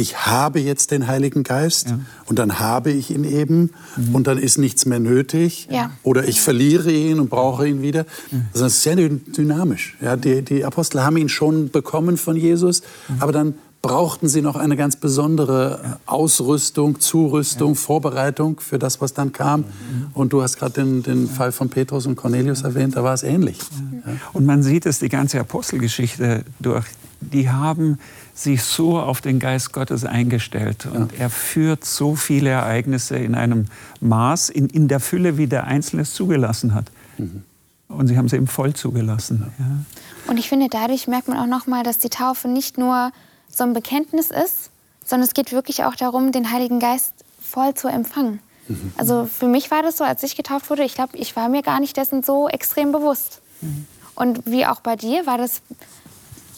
[0.00, 2.00] ich habe jetzt den Heiligen Geist ja.
[2.26, 4.14] und dann habe ich ihn eben mhm.
[4.14, 5.90] und dann ist nichts mehr nötig ja.
[6.02, 8.06] oder ich verliere ihn und brauche ihn wieder.
[8.30, 8.46] Mhm.
[8.52, 9.96] Also das ist sehr dynamisch.
[10.00, 13.16] Ja, die, die Apostel haben ihn schon bekommen von Jesus, mhm.
[13.20, 17.74] aber dann brauchten sie noch eine ganz besondere Ausrüstung, Zurüstung, ja.
[17.74, 19.60] Vorbereitung für das, was dann kam.
[19.60, 19.66] Mhm.
[20.12, 23.22] Und du hast gerade den, den Fall von Petrus und Cornelius erwähnt, da war es
[23.22, 23.58] ähnlich.
[24.06, 24.12] Ja.
[24.34, 26.84] Und man sieht es die ganze Apostelgeschichte durch.
[27.22, 27.98] Die haben
[28.34, 30.86] sich so auf den Geist Gottes eingestellt.
[30.86, 31.18] Und ja.
[31.20, 33.66] er führt so viele Ereignisse in einem
[34.00, 36.90] Maß, in, in der Fülle, wie der Einzelne es zugelassen hat.
[37.16, 37.44] Mhm.
[37.88, 39.50] Und sie haben es eben voll zugelassen.
[39.58, 40.30] Ja.
[40.30, 43.10] Und ich finde, dadurch merkt man auch nochmal, dass die Taufe nicht nur
[43.50, 44.70] so ein Bekenntnis ist,
[45.04, 48.40] sondern es geht wirklich auch darum, den Heiligen Geist voll zu empfangen.
[48.68, 48.92] Mhm.
[48.96, 51.62] Also für mich war das so, als ich getauft wurde, ich glaube, ich war mir
[51.62, 53.40] gar nicht dessen so extrem bewusst.
[53.60, 53.86] Mhm.
[54.14, 55.62] Und wie auch bei dir war das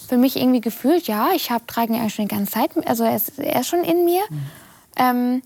[0.08, 3.04] für mich irgendwie gefühlt, ja, ich habe trage ihn eigentlich schon die ganze Zeit, also
[3.04, 4.22] er ist, er ist schon in mir.
[4.28, 4.46] Mhm.
[4.96, 5.42] Ähm,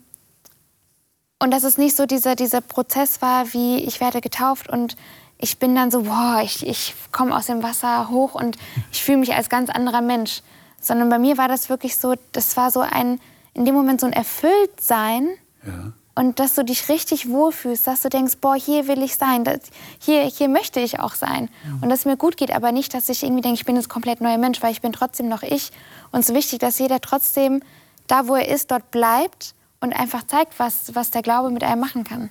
[1.38, 4.96] und dass es nicht so dieser, dieser Prozess war, wie ich werde getauft und
[5.38, 8.56] ich bin dann so, wow, ich, ich komme aus dem Wasser hoch und
[8.90, 10.42] ich fühle mich als ganz anderer Mensch.
[10.86, 13.20] Sondern bei mir war das wirklich so, das war so ein,
[13.54, 15.28] in dem Moment so ein Erfülltsein.
[15.66, 19.44] Ja und dass du dich richtig wohlfühlst, dass du denkst, boah, hier will ich sein,
[19.44, 19.60] das,
[19.98, 21.82] hier, hier möchte ich auch sein mhm.
[21.82, 23.86] und dass es mir gut geht, aber nicht, dass ich irgendwie denke, ich bin ein
[23.86, 25.70] komplett neuer Mensch, weil ich bin trotzdem noch ich.
[26.10, 27.62] Und es ist wichtig, dass jeder trotzdem
[28.06, 31.80] da, wo er ist, dort bleibt und einfach zeigt, was, was der Glaube mit einem
[31.80, 32.30] machen kann.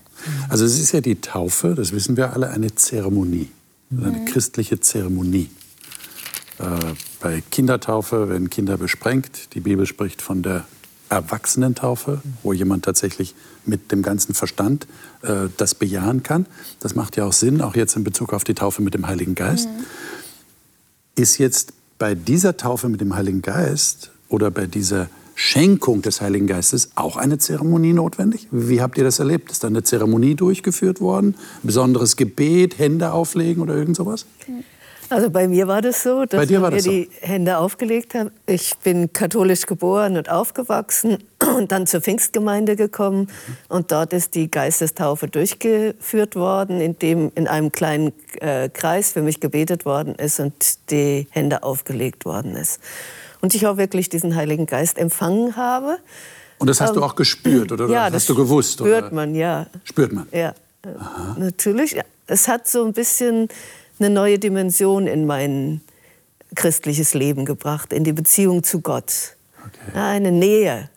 [0.49, 3.51] Also es ist ja die Taufe, das wissen wir alle, eine Zeremonie,
[3.91, 4.25] eine mhm.
[4.25, 5.51] christliche Zeremonie.
[6.59, 6.63] Äh,
[7.19, 9.53] bei Kindertaufe werden Kinder besprengt.
[9.53, 10.65] Die Bibel spricht von der
[11.09, 14.87] Erwachsenentaufe, wo jemand tatsächlich mit dem ganzen Verstand
[15.21, 16.45] äh, das bejahen kann.
[16.79, 19.35] Das macht ja auch Sinn, auch jetzt in Bezug auf die Taufe mit dem Heiligen
[19.35, 19.67] Geist.
[19.67, 19.85] Mhm.
[21.15, 26.47] Ist jetzt bei dieser Taufe mit dem Heiligen Geist oder bei dieser Schenkung des Heiligen
[26.47, 28.47] Geistes auch eine Zeremonie notwendig?
[28.51, 29.51] Wie habt ihr das erlebt?
[29.51, 31.35] Ist da eine Zeremonie durchgeführt worden?
[31.61, 34.25] Besonderes Gebet, Hände auflegen oder irgend sowas?
[34.47, 34.63] Mhm.
[35.09, 37.27] Also bei mir war das so, dass wir das die so?
[37.27, 38.31] Hände aufgelegt haben.
[38.45, 41.17] Ich bin katholisch geboren und aufgewachsen
[41.57, 43.29] und dann zur Pfingstgemeinde gekommen.
[43.69, 49.39] Und dort ist die Geistestaufe durchgeführt worden, indem in einem kleinen äh, Kreis für mich
[49.39, 52.79] gebetet worden ist und die Hände aufgelegt worden ist.
[53.41, 55.99] Und ich auch wirklich diesen Heiligen Geist empfangen habe.
[56.57, 57.87] Und das hast ähm, du auch gespürt, oder?
[57.89, 59.13] Ja, das hast du gewusst, spürt oder?
[59.13, 59.67] man, ja.
[59.83, 60.27] Spürt man?
[60.31, 61.35] Ja, Aha.
[61.37, 61.95] natürlich.
[62.27, 63.49] Es hat so ein bisschen
[63.99, 65.81] eine neue Dimension in mein
[66.55, 69.35] christliches Leben gebracht, in die Beziehung zu Gott.
[69.65, 69.97] Okay.
[69.97, 70.89] Eine Nähe,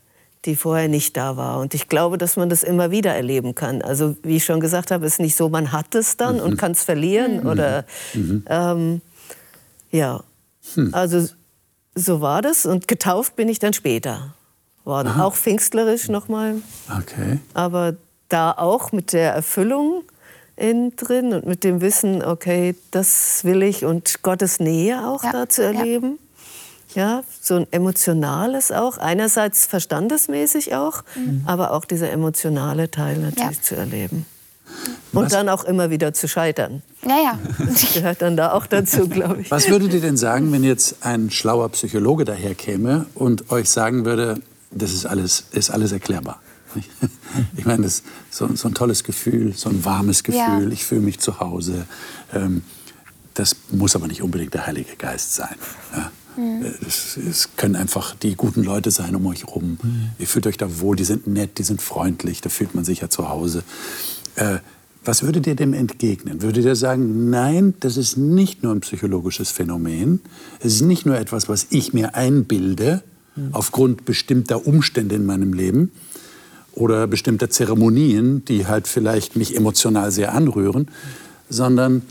[0.45, 1.59] die vorher nicht da war.
[1.59, 3.83] Und ich glaube, dass man das immer wieder erleben kann.
[3.83, 6.43] Also wie ich schon gesagt habe, ist nicht so, man hat es dann mhm.
[6.43, 7.41] und kann es verlieren.
[7.41, 7.47] Mhm.
[7.47, 7.85] Oder
[8.15, 8.45] mhm.
[8.49, 9.01] Ähm,
[9.91, 10.23] ja,
[10.75, 10.95] hm.
[10.95, 11.27] also
[11.95, 12.67] so war das.
[12.67, 14.35] Und getauft bin ich dann später
[14.85, 15.09] worden.
[15.09, 15.25] Aha.
[15.25, 16.57] Auch pfingstlerisch nochmal.
[16.89, 17.39] Okay.
[17.55, 17.97] Aber
[18.29, 20.03] da auch mit der Erfüllung
[20.59, 25.33] in drin und mit dem Wissen, okay, das will ich und Gottes Nähe auch ja.
[25.33, 26.18] da zu erleben.
[26.94, 27.18] Ja.
[27.18, 27.25] ja.
[27.40, 31.42] so ein emotionales auch, einerseits verstandesmäßig auch, mhm.
[31.47, 33.62] aber auch dieser emotionale Teil natürlich ja.
[33.62, 34.27] zu erleben.
[35.12, 35.33] Und Was?
[35.33, 36.83] dann auch immer wieder zu scheitern.
[37.03, 37.38] Ja, ja.
[37.59, 39.51] Das gehört dann da auch dazu, glaube ich.
[39.51, 44.40] Was würdet ihr denn sagen, wenn jetzt ein schlauer Psychologe daherkäme und euch sagen würde,
[44.71, 46.40] das ist alles, ist alles erklärbar?
[47.57, 50.40] Ich meine, das ist so, so ein tolles Gefühl, so ein warmes Gefühl.
[50.40, 50.68] Ja.
[50.68, 51.87] Ich fühle mich zu Hause.
[52.33, 52.62] Ähm,
[53.35, 55.54] das muss aber nicht unbedingt der Heilige Geist sein.
[55.94, 56.11] Ja.
[56.38, 56.64] Mhm.
[56.87, 59.78] Es, es, können einfach die guten Leute sein um euch herum.
[59.83, 60.11] Mhm.
[60.18, 63.00] Ihr fühlt euch da wohl, die sind nett, die sind freundlich, da fühlt man sich
[63.00, 63.64] ja zu Hause.
[64.37, 64.59] Äh,
[65.04, 66.42] was würdet ihr dem entgegnen?
[66.42, 70.20] Würdet ihr sagen, nein, das ist nicht nur ein psychologisches Phänomen,
[70.61, 73.02] es ist nicht nur etwas, was ich mir einbilde,
[73.35, 73.48] mhm.
[73.52, 75.92] aufgrund bestimmter Umstände in meinem Leben,
[76.72, 80.88] oder bestimmter Zeremonien, die halt vielleicht mich emotional sehr anrühren,
[81.48, 82.02] sondern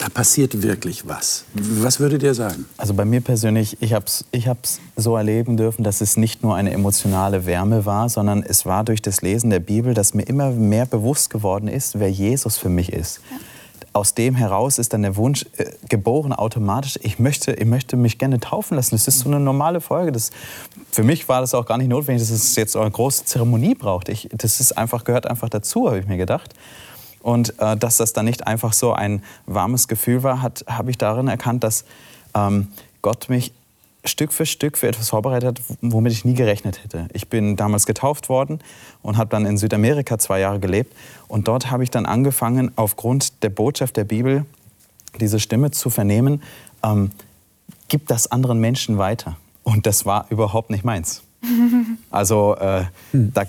[0.00, 1.44] da passiert wirklich was.
[1.54, 2.64] Was würdet ihr sagen?
[2.76, 4.48] Also bei mir persönlich, ich habe es ich
[4.96, 9.02] so erleben dürfen, dass es nicht nur eine emotionale Wärme war, sondern es war durch
[9.02, 12.92] das Lesen der Bibel, dass mir immer mehr bewusst geworden ist, wer Jesus für mich
[12.92, 13.20] ist.
[13.30, 13.36] Ja
[13.94, 18.18] aus dem heraus ist dann der Wunsch äh, geboren automatisch, ich möchte, ich möchte mich
[18.18, 18.94] gerne taufen lassen.
[18.94, 20.12] Das ist so eine normale Folge.
[20.12, 20.30] Das,
[20.90, 24.08] für mich war das auch gar nicht notwendig, dass es jetzt eine große Zeremonie braucht.
[24.08, 26.54] Ich, das ist einfach, gehört einfach dazu, habe ich mir gedacht.
[27.22, 31.28] Und äh, dass das dann nicht einfach so ein warmes Gefühl war, habe ich darin
[31.28, 31.84] erkannt, dass
[32.34, 32.68] ähm,
[33.00, 33.52] Gott mich
[34.04, 37.08] Stück für Stück für etwas vorbereitet womit ich nie gerechnet hätte.
[37.12, 38.60] Ich bin damals getauft worden
[39.02, 40.94] und habe dann in Südamerika zwei Jahre gelebt.
[41.26, 44.44] Und dort habe ich dann angefangen, aufgrund der Botschaft der Bibel
[45.20, 46.42] diese Stimme zu vernehmen,
[46.82, 47.10] ähm,
[47.88, 49.36] gib das anderen Menschen weiter.
[49.62, 51.23] Und das war überhaupt nicht meins.
[52.14, 53.42] Also äh, da,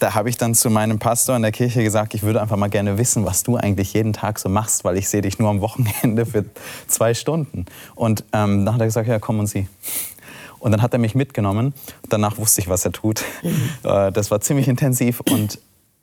[0.00, 2.68] da habe ich dann zu meinem Pastor in der Kirche gesagt, ich würde einfach mal
[2.68, 5.60] gerne wissen, was du eigentlich jeden Tag so machst, weil ich sehe dich nur am
[5.60, 6.44] Wochenende für
[6.88, 7.66] zwei Stunden.
[7.94, 9.68] Und ähm, dann hat er gesagt, ja, komm und sieh.
[10.58, 11.72] Und dann hat er mich mitgenommen.
[12.08, 13.22] Danach wusste ich, was er tut.
[13.84, 15.20] Äh, das war ziemlich intensiv.
[15.20, 15.60] Und,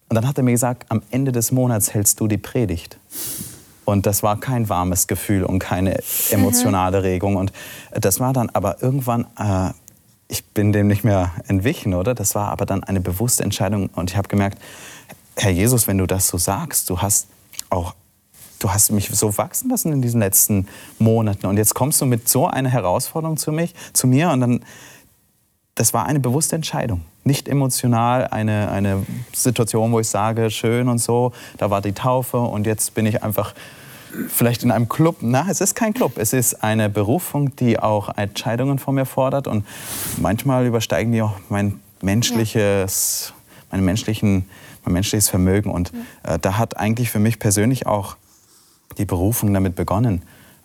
[0.09, 2.97] und dann hat er mir gesagt, am Ende des Monats hältst du die Predigt.
[3.83, 5.99] Und das war kein warmes Gefühl und keine
[6.31, 7.35] emotionale Regung.
[7.35, 7.51] Und
[7.91, 9.71] das war dann aber irgendwann äh,
[10.27, 12.13] ich bin dem nicht mehr entwichen, oder?
[12.13, 14.59] Das war aber dann eine bewusste Entscheidung und ich habe gemerkt,
[15.35, 17.27] Herr Jesus, wenn du das so sagst, du hast
[17.69, 17.95] auch
[18.59, 22.27] du hast mich so wachsen lassen in diesen letzten Monaten und jetzt kommst du mit
[22.27, 24.65] so einer Herausforderung zu mich, zu mir und dann
[25.75, 30.97] das war eine bewusste Entscheidung, nicht emotional eine, eine Situation, wo ich sage, schön und
[30.97, 33.53] so, da war die Taufe und jetzt bin ich einfach
[34.27, 35.17] vielleicht in einem Club.
[35.21, 36.13] Na, es ist kein Club.
[36.17, 39.47] Es ist eine Berufung, die auch Entscheidungen von mir fordert.
[39.47, 39.65] Und
[40.17, 43.33] manchmal übersteigen die auch mein menschliches,
[43.71, 44.45] meine menschlichen,
[44.83, 45.69] mein menschliches Vermögen.
[45.69, 45.91] Und
[46.23, 48.15] äh, da hat eigentlich für mich persönlich auch
[48.97, 50.23] die Berufung damit begonnen,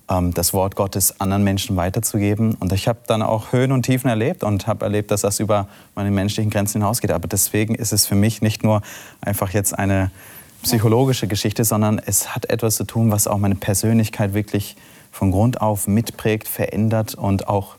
[0.09, 2.55] ähm, das Wort Gottes anderen Menschen weiterzugeben.
[2.55, 5.69] Und ich habe dann auch Höhen und Tiefen erlebt und habe erlebt, dass das über
[5.95, 7.13] meine menschlichen Grenzen hinausgeht.
[7.13, 8.83] Aber deswegen ist es für mich nicht nur
[9.21, 10.11] einfach jetzt eine
[10.63, 14.77] psychologische Geschichte, sondern es hat etwas zu tun, was auch meine Persönlichkeit wirklich
[15.11, 17.77] von Grund auf mitprägt, verändert und auch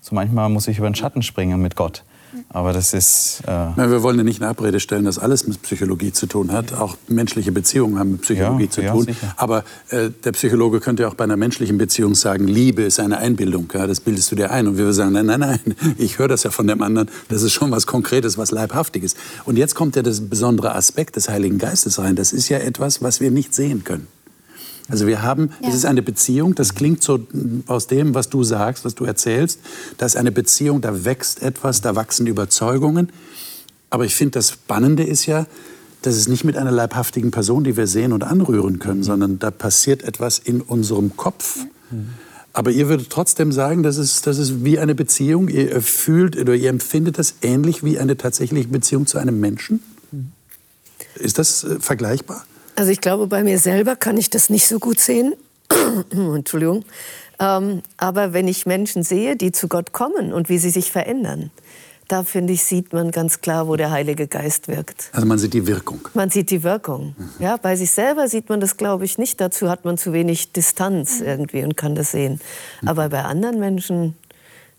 [0.00, 2.04] so manchmal muss ich über den Schatten springen mit Gott.
[2.48, 3.42] Aber das ist.
[3.46, 6.52] Äh Na, wir wollen ja nicht in Abrede stellen, dass alles mit Psychologie zu tun
[6.52, 6.72] hat.
[6.72, 9.04] Auch menschliche Beziehungen haben mit Psychologie ja, zu ja, tun.
[9.04, 9.34] Sicher.
[9.36, 13.18] Aber äh, der Psychologe könnte ja auch bei einer menschlichen Beziehung sagen, Liebe ist eine
[13.18, 13.68] Einbildung.
[13.72, 14.66] Ja, das bildest du dir ein.
[14.66, 15.60] Und wir sagen, nein, nein, nein,
[15.98, 17.08] ich höre das ja von dem anderen.
[17.28, 19.14] Das ist schon was Konkretes, was Leibhaftiges.
[19.44, 22.16] Und jetzt kommt ja das besondere Aspekt des Heiligen Geistes rein.
[22.16, 24.08] Das ist ja etwas, was wir nicht sehen können.
[24.88, 25.68] Also wir haben, ja.
[25.68, 27.20] es ist eine Beziehung, das klingt so
[27.66, 29.60] aus dem, was du sagst, was du erzählst,
[29.98, 33.10] da ist eine Beziehung, da wächst etwas, da wachsen Überzeugungen.
[33.90, 35.46] Aber ich finde, das Spannende ist ja,
[36.02, 39.50] dass es nicht mit einer leibhaftigen Person, die wir sehen und anrühren können, sondern da
[39.50, 41.58] passiert etwas in unserem Kopf.
[42.52, 45.48] Aber ihr würdet trotzdem sagen, das ist, das ist wie eine Beziehung.
[45.48, 49.82] Ihr fühlt oder ihr empfindet das ähnlich wie eine tatsächliche Beziehung zu einem Menschen?
[51.16, 52.46] Ist das äh, vergleichbar?
[52.76, 55.34] Also ich glaube, bei mir selber kann ich das nicht so gut sehen.
[56.10, 56.84] Entschuldigung.
[57.38, 61.50] Ähm, aber wenn ich Menschen sehe, die zu Gott kommen und wie sie sich verändern,
[62.08, 65.10] da finde ich, sieht man ganz klar, wo der Heilige Geist wirkt.
[65.12, 66.08] Also man sieht die Wirkung.
[66.14, 67.16] Man sieht die Wirkung.
[67.18, 67.30] Mhm.
[67.40, 69.40] Ja, bei sich selber sieht man das, glaube ich, nicht.
[69.40, 72.40] Dazu hat man zu wenig Distanz irgendwie und kann das sehen.
[72.82, 72.88] Mhm.
[72.88, 74.14] Aber bei anderen Menschen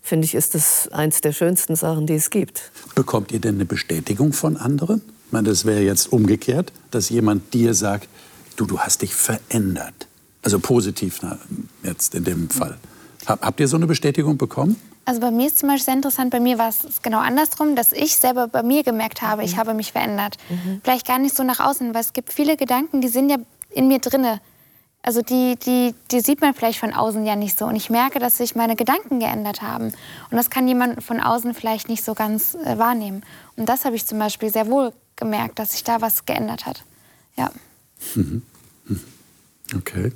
[0.00, 2.70] finde ich, ist das eins der schönsten Sachen, die es gibt.
[2.94, 5.02] Bekommt ihr denn eine Bestätigung von anderen?
[5.28, 8.08] Ich meine, das wäre jetzt umgekehrt, dass jemand dir sagt,
[8.56, 10.06] du, du hast dich verändert.
[10.42, 11.36] Also positiv na,
[11.82, 12.78] jetzt in dem Fall.
[13.26, 14.80] Habt ihr so eine Bestätigung bekommen?
[15.04, 17.92] Also bei mir ist zum Beispiel sehr interessant, bei mir war es genau andersrum, dass
[17.92, 19.58] ich selber bei mir gemerkt habe, ich mhm.
[19.58, 20.38] habe mich verändert.
[20.48, 20.80] Mhm.
[20.82, 23.36] Vielleicht gar nicht so nach außen, weil es gibt viele Gedanken, die sind ja
[23.68, 24.40] in mir drinne.
[25.02, 27.66] Also die, die, die sieht man vielleicht von außen ja nicht so.
[27.66, 29.92] Und ich merke, dass sich meine Gedanken geändert haben.
[30.30, 33.22] Und das kann jemand von außen vielleicht nicht so ganz äh, wahrnehmen.
[33.56, 36.82] Und das habe ich zum Beispiel sehr wohl gemerkt, dass sich da was geändert hat.
[37.36, 37.50] Ja.
[38.14, 38.42] Mhm.
[39.76, 40.12] Okay.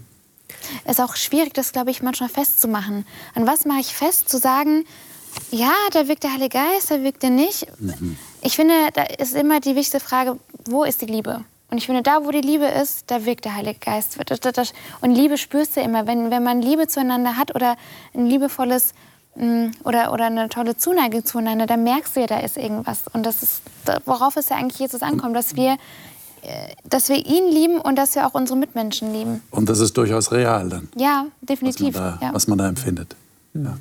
[0.84, 3.04] Es ist auch schwierig, das, glaube ich, manchmal festzumachen.
[3.34, 4.28] An was mache ich fest?
[4.28, 4.84] Zu sagen,
[5.50, 7.66] ja, da wirkt der Heilige Geist, da wirkt er nicht.
[7.80, 8.16] Mhm.
[8.42, 11.44] Ich finde, da ist immer die wichtigste Frage, wo ist die Liebe?
[11.70, 14.18] Und ich finde, da, wo die Liebe ist, da wirkt der Heilige Geist.
[15.00, 16.06] Und Liebe spürst du immer.
[16.06, 17.76] Wenn, wenn man Liebe zueinander hat oder
[18.14, 18.92] ein liebevolles
[19.34, 23.04] oder, oder eine tolle Zuneigung zueinander, dann merkst du ja, da ist irgendwas.
[23.12, 23.62] Und das ist,
[24.04, 25.78] worauf es ja eigentlich Jesus ankommt, dass wir,
[26.42, 29.42] äh, dass wir ihn lieben und dass wir auch unsere Mitmenschen lieben.
[29.50, 30.88] Und das ist durchaus real dann.
[30.96, 31.94] Ja, definitiv.
[31.94, 32.34] Was man da, ja.
[32.34, 33.16] was man da empfindet.
[33.54, 33.76] Ja.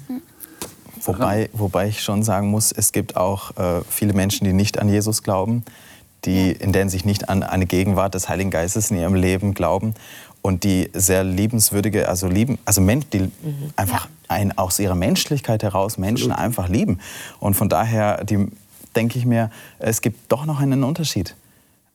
[1.04, 4.88] Wobei, wobei ich schon sagen muss, es gibt auch äh, viele Menschen, die nicht an
[4.88, 5.66] Jesus glauben
[6.26, 9.96] die, in denen sich nicht an eine Gegenwart des Heiligen Geistes in ihrem Leben glauben
[10.42, 13.32] und die sehr liebenswürdige, also lieben, also Men die mhm.
[13.76, 16.46] einfach ein, aus ihrer Menschlichkeit heraus Menschen Absolut.
[16.46, 17.00] einfach lieben.
[17.40, 18.48] Und von daher die,
[18.96, 21.36] denke ich mir, es gibt doch noch einen Unterschied.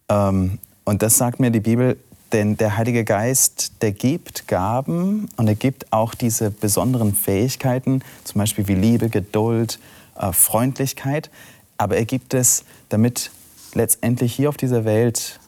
[0.09, 1.97] Ähm, und das sagt mir die Bibel,
[2.33, 8.41] denn der Heilige Geist, der gibt Gaben und er gibt auch diese besonderen Fähigkeiten, zum
[8.41, 9.79] Beispiel wie Liebe, Geduld,
[10.17, 11.31] äh, Freundlichkeit.
[11.79, 13.31] Aber er gibt es, damit
[13.75, 15.39] letztendlich hier auf dieser Welt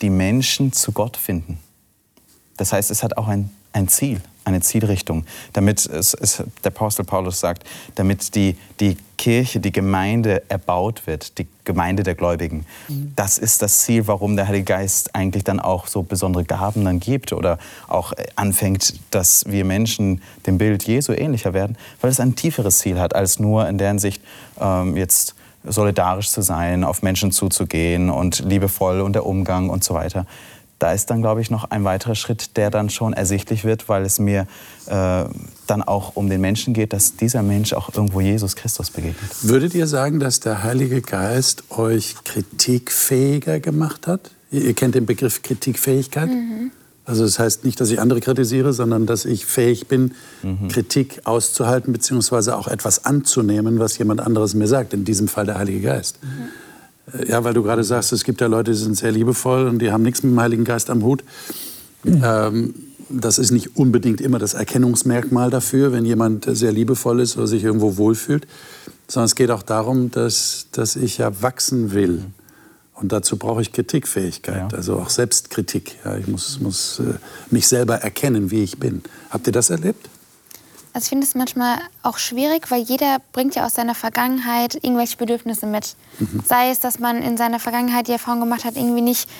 [0.00, 1.58] die Menschen zu Gott finden.
[2.58, 7.04] Das heißt, es hat auch ein, ein Ziel, eine Zielrichtung, damit es, es, der Apostel
[7.04, 12.66] Paulus sagt, damit die, die Kirche, die Gemeinde erbaut wird, die Gemeinde der Gläubigen.
[12.88, 13.12] Mhm.
[13.16, 17.00] Das ist das Ziel, warum der Heilige Geist eigentlich dann auch so besondere Gaben dann
[17.00, 22.34] gibt oder auch anfängt, dass wir Menschen dem Bild Jesu ähnlicher werden, weil es ein
[22.36, 24.22] tieferes Ziel hat als nur in der Hinsicht
[24.60, 29.94] ähm, jetzt solidarisch zu sein, auf Menschen zuzugehen und liebevoll und der Umgang und so
[29.94, 30.26] weiter.
[30.78, 34.04] Da ist dann, glaube ich, noch ein weiterer Schritt, der dann schon ersichtlich wird, weil
[34.04, 34.46] es mir
[34.86, 35.24] äh,
[35.66, 39.30] dann auch um den Menschen geht, dass dieser Mensch auch irgendwo Jesus Christus begegnet.
[39.42, 44.30] Würdet ihr sagen, dass der Heilige Geist euch kritikfähiger gemacht hat?
[44.50, 46.28] Ihr kennt den Begriff Kritikfähigkeit?
[46.28, 46.70] Mhm.
[47.04, 50.12] Also das heißt nicht, dass ich andere kritisiere, sondern dass ich fähig bin,
[50.42, 50.68] mhm.
[50.68, 54.92] Kritik auszuhalten beziehungsweise auch etwas anzunehmen, was jemand anderes mir sagt.
[54.92, 56.22] In diesem Fall der Heilige Geist.
[56.22, 56.48] Mhm.
[57.26, 59.92] Ja, weil du gerade sagst, es gibt ja Leute, die sind sehr liebevoll und die
[59.92, 61.24] haben nichts mit dem Heiligen Geist am Hut.
[62.04, 62.74] Ähm,
[63.10, 67.64] das ist nicht unbedingt immer das Erkennungsmerkmal dafür, wenn jemand sehr liebevoll ist oder sich
[67.64, 68.46] irgendwo wohlfühlt,
[69.06, 72.24] sondern es geht auch darum, dass, dass ich ja wachsen will.
[72.94, 74.76] Und dazu brauche ich Kritikfähigkeit, ja.
[74.76, 75.96] also auch Selbstkritik.
[76.04, 77.14] Ja, ich muss, muss äh,
[77.50, 79.02] mich selber erkennen, wie ich bin.
[79.30, 80.08] Habt ihr das erlebt?
[80.98, 85.16] Also ich finde es manchmal auch schwierig, weil jeder bringt ja aus seiner Vergangenheit irgendwelche
[85.16, 85.94] Bedürfnisse mit.
[86.18, 86.42] Mhm.
[86.44, 89.30] Sei es, dass man in seiner Vergangenheit die Erfahrung gemacht hat, irgendwie nicht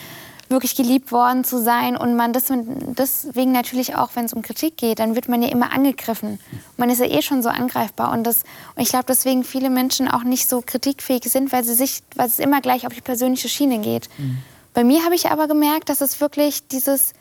[0.49, 4.77] wirklich geliebt worden zu sein und man das, deswegen natürlich auch, wenn es um Kritik
[4.77, 6.38] geht, dann wird man ja immer angegriffen.
[6.77, 8.44] Man ist ja eh schon so angreifbar und, das,
[8.77, 12.29] und ich glaube, deswegen viele Menschen auch nicht so kritikfähig sind, weil, sie sich, weil
[12.29, 14.09] es immer gleich auf die persönliche Schiene geht.
[14.16, 14.38] Mhm.
[14.75, 17.14] Bei mir habe ich aber gemerkt, dass es wirklich dieses,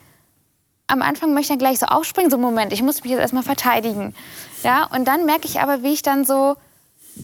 [0.88, 3.42] am Anfang möchte ich dann gleich so aufspringen, so Moment, ich muss mich jetzt erstmal
[3.42, 4.14] verteidigen.
[4.64, 6.56] Ja, und dann merke ich aber, wie ich dann so,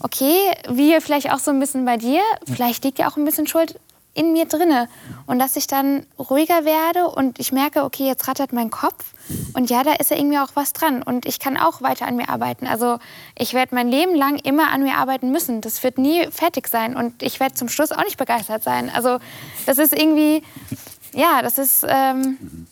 [0.00, 0.36] okay,
[0.68, 3.80] wie vielleicht auch so ein bisschen bei dir, vielleicht liegt ja auch ein bisschen Schuld
[4.14, 4.88] in mir drinne
[5.26, 9.12] und dass ich dann ruhiger werde und ich merke, okay, jetzt rattert mein Kopf
[9.54, 12.14] und ja, da ist ja irgendwie auch was dran und ich kann auch weiter an
[12.14, 12.66] mir arbeiten.
[12.66, 12.98] Also
[13.36, 15.60] ich werde mein Leben lang immer an mir arbeiten müssen.
[15.62, 18.88] Das wird nie fertig sein und ich werde zum Schluss auch nicht begeistert sein.
[18.94, 19.18] Also
[19.66, 20.42] das ist irgendwie,
[21.12, 22.66] ja, das ist, ähm,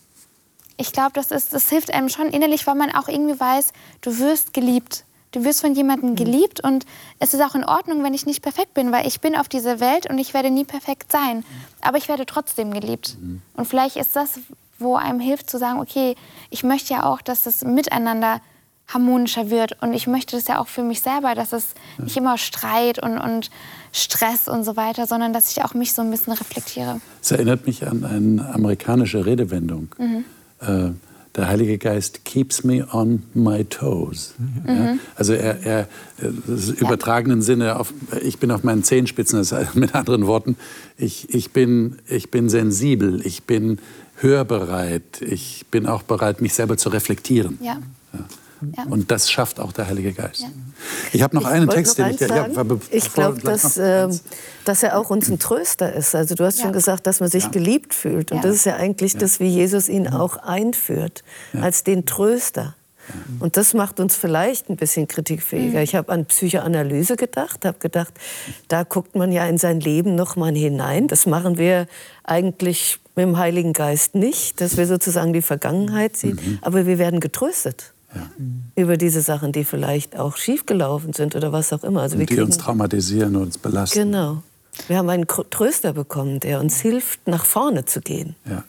[0.76, 4.52] ich glaube, das, das hilft einem schon innerlich, weil man auch irgendwie weiß, du wirst
[4.52, 5.04] geliebt.
[5.32, 6.16] Du wirst von jemandem mhm.
[6.16, 6.84] geliebt und
[7.18, 9.80] es ist auch in Ordnung, wenn ich nicht perfekt bin, weil ich bin auf dieser
[9.80, 11.42] Welt und ich werde nie perfekt sein.
[11.80, 13.16] Aber ich werde trotzdem geliebt.
[13.18, 13.40] Mhm.
[13.54, 14.40] Und vielleicht ist das,
[14.78, 16.16] wo einem hilft zu sagen, okay,
[16.50, 18.40] ich möchte ja auch, dass das Miteinander
[18.88, 19.80] harmonischer wird.
[19.80, 23.18] Und ich möchte das ja auch für mich selber, dass es nicht immer Streit und,
[23.18, 23.50] und
[23.92, 27.00] Stress und so weiter, sondern dass ich auch mich so ein bisschen reflektiere.
[27.22, 29.94] Es erinnert mich an eine amerikanische Redewendung.
[29.98, 30.24] Mhm.
[30.66, 30.90] Äh,
[31.34, 34.34] der Heilige Geist keeps me on my toes.
[34.38, 34.68] Mhm.
[34.68, 35.88] Ja, also er, er
[36.20, 40.56] im übertragenen Sinne, auf, ich bin auf meinen Zehenspitzen, das heißt mit anderen Worten,
[40.98, 43.78] ich, ich, bin, ich bin sensibel, ich bin
[44.16, 47.58] hörbereit, ich bin auch bereit, mich selber zu reflektieren.
[47.62, 47.78] Ja.
[48.76, 48.84] Ja.
[48.84, 48.90] Ja.
[48.90, 50.40] Und das schafft auch der Heilige Geist.
[50.42, 50.48] Ja.
[51.12, 52.22] Ich habe noch Ich einen Text, noch den ich...
[52.32, 52.80] eins sagen.
[52.90, 54.08] ich glaube, dass, äh,
[54.64, 56.14] dass er auch uns ein Tröster ist.
[56.14, 56.64] Also du hast Ja.
[56.64, 57.50] schon gesagt, dass man sich Ja.
[57.50, 58.32] geliebt fühlt.
[58.32, 58.42] Und Ja.
[58.44, 61.22] das ist ja eigentlich das, wie Jesus ihn auch einführt,
[61.60, 62.74] als den Tröster.
[63.40, 65.82] Und das macht uns vielleicht ein bisschen kritikfähiger.
[65.82, 68.12] Ich habe an Psychoanalyse gedacht, habe gedacht,
[68.68, 71.08] da guckt man ja in sein Leben noch mal hinein.
[71.08, 71.88] Das machen wir
[72.22, 76.58] eigentlich mit dem Heiligen Geist nicht, dass wir sozusagen die Vergangenheit sehen.
[76.62, 77.92] Aber wir werden getröstet
[78.76, 82.02] über diese Sachen, die vielleicht auch schiefgelaufen sind oder was auch immer.
[82.02, 83.98] Also wir Und die uns kriegen- traumatisieren und uns belasten.
[84.10, 84.42] Genau.
[84.88, 88.34] Wir haben einen Tröster bekommen, der uns hilft, nach vorne zu gehen.
[88.48, 88.64] Ja.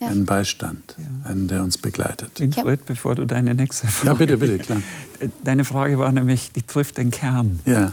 [0.00, 0.06] Ja.
[0.08, 2.38] Einen Beistand, einen, der uns begleitet.
[2.38, 4.06] Winfried, bevor du deine nächste Frage...
[4.08, 4.82] Ja, bitte, bitte, klar.
[5.44, 7.58] Deine Frage war nämlich, die trifft den Kern.
[7.66, 7.92] Ja.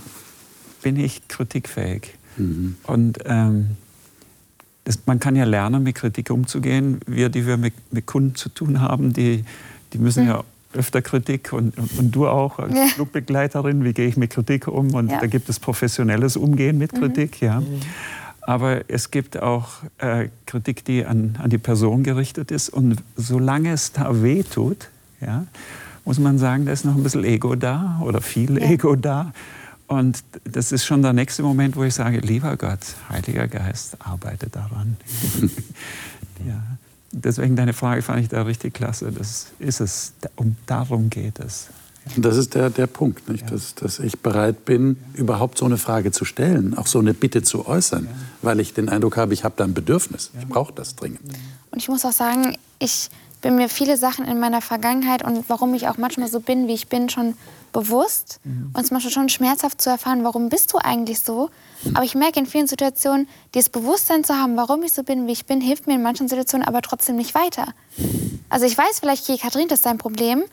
[0.84, 2.14] Bin ich kritikfähig?
[2.38, 2.78] Mhm.
[2.84, 3.72] Und ähm,
[4.84, 7.00] das, man kann ja lernen, mit Kritik umzugehen.
[7.08, 9.44] Wir, die wir mit, mit Kunden zu tun haben, die,
[9.96, 10.44] die müssen ja
[10.74, 12.86] öfter Kritik und, und, und du auch als Ja.
[12.88, 14.94] Flugbegleiterin, wie gehe ich mit Kritik um?
[14.94, 15.20] Und Ja.
[15.22, 17.64] da gibt es professionelles Umgehen mit Kritik, ja.
[18.42, 19.70] Aber es gibt auch
[20.00, 22.68] äh, Kritik, die an, an die Person gerichtet ist.
[22.70, 24.90] Und solange es da weh tut,
[25.22, 25.46] ja,
[26.04, 28.70] muss man sagen, da ist noch ein bisschen Ego da oder viel Ja.
[28.70, 29.32] Ego da.
[29.88, 32.80] Und das ist schon der nächste Moment, wo ich sage, lieber Gott,
[33.10, 34.98] Heiliger Geist, arbeite daran.
[36.46, 36.62] ja.
[37.18, 39.12] Deswegen deine Frage fand ich da richtig klasse.
[39.12, 40.14] Das ist es.
[40.36, 41.68] Um, darum geht es.
[42.16, 43.50] Und das ist der, der Punkt, nicht?
[43.50, 47.42] Dass, dass ich bereit bin, überhaupt so eine Frage zu stellen, auch so eine Bitte
[47.42, 48.08] zu äußern,
[48.42, 50.30] weil ich den Eindruck habe, ich habe da ein Bedürfnis.
[50.38, 51.22] Ich brauche das dringend.
[51.72, 53.10] Und ich muss auch sagen, ich
[53.42, 56.74] bin mir viele Sachen in meiner Vergangenheit und warum ich auch manchmal so bin, wie
[56.74, 57.36] ich bin, schon
[57.76, 58.40] bewusst.
[58.74, 61.50] Und es manchmal schon schmerzhaft zu erfahren, warum bist du eigentlich so.
[61.94, 65.34] Aber ich merke in vielen Situationen, dieses Bewusstsein zu haben, warum ich so bin, wie
[65.34, 67.74] ich bin, hilft mir in manchen Situationen aber trotzdem nicht weiter.
[68.50, 70.44] Also ich weiß vielleicht, okay, Kathrin, das ist dein Problem,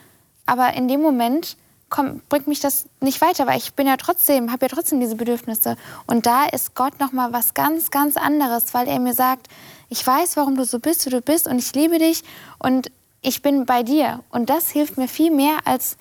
[0.47, 1.57] aber in dem Moment
[1.93, 5.15] komm, bringt mich das nicht weiter, weil ich bin ja trotzdem, habe ja trotzdem diese
[5.15, 5.77] Bedürfnisse.
[6.07, 9.47] Und da ist Gott noch mal was ganz, ganz anderes, weil er mir sagt,
[9.91, 12.25] ich weiß, warum du so bist, wie du bist, und ich liebe dich
[12.59, 14.21] und ich bin bei dir.
[14.31, 15.97] Und das hilft mir viel mehr, als,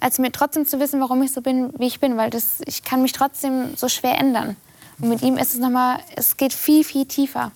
[0.00, 2.82] als mir trotzdem zu wissen, warum ich so bin, wie ich bin, weil das, ich
[2.82, 4.56] kann mich trotzdem so schwer ändern.
[5.00, 7.52] Und mit ihm ist es noch mal, es geht viel, viel tiefer.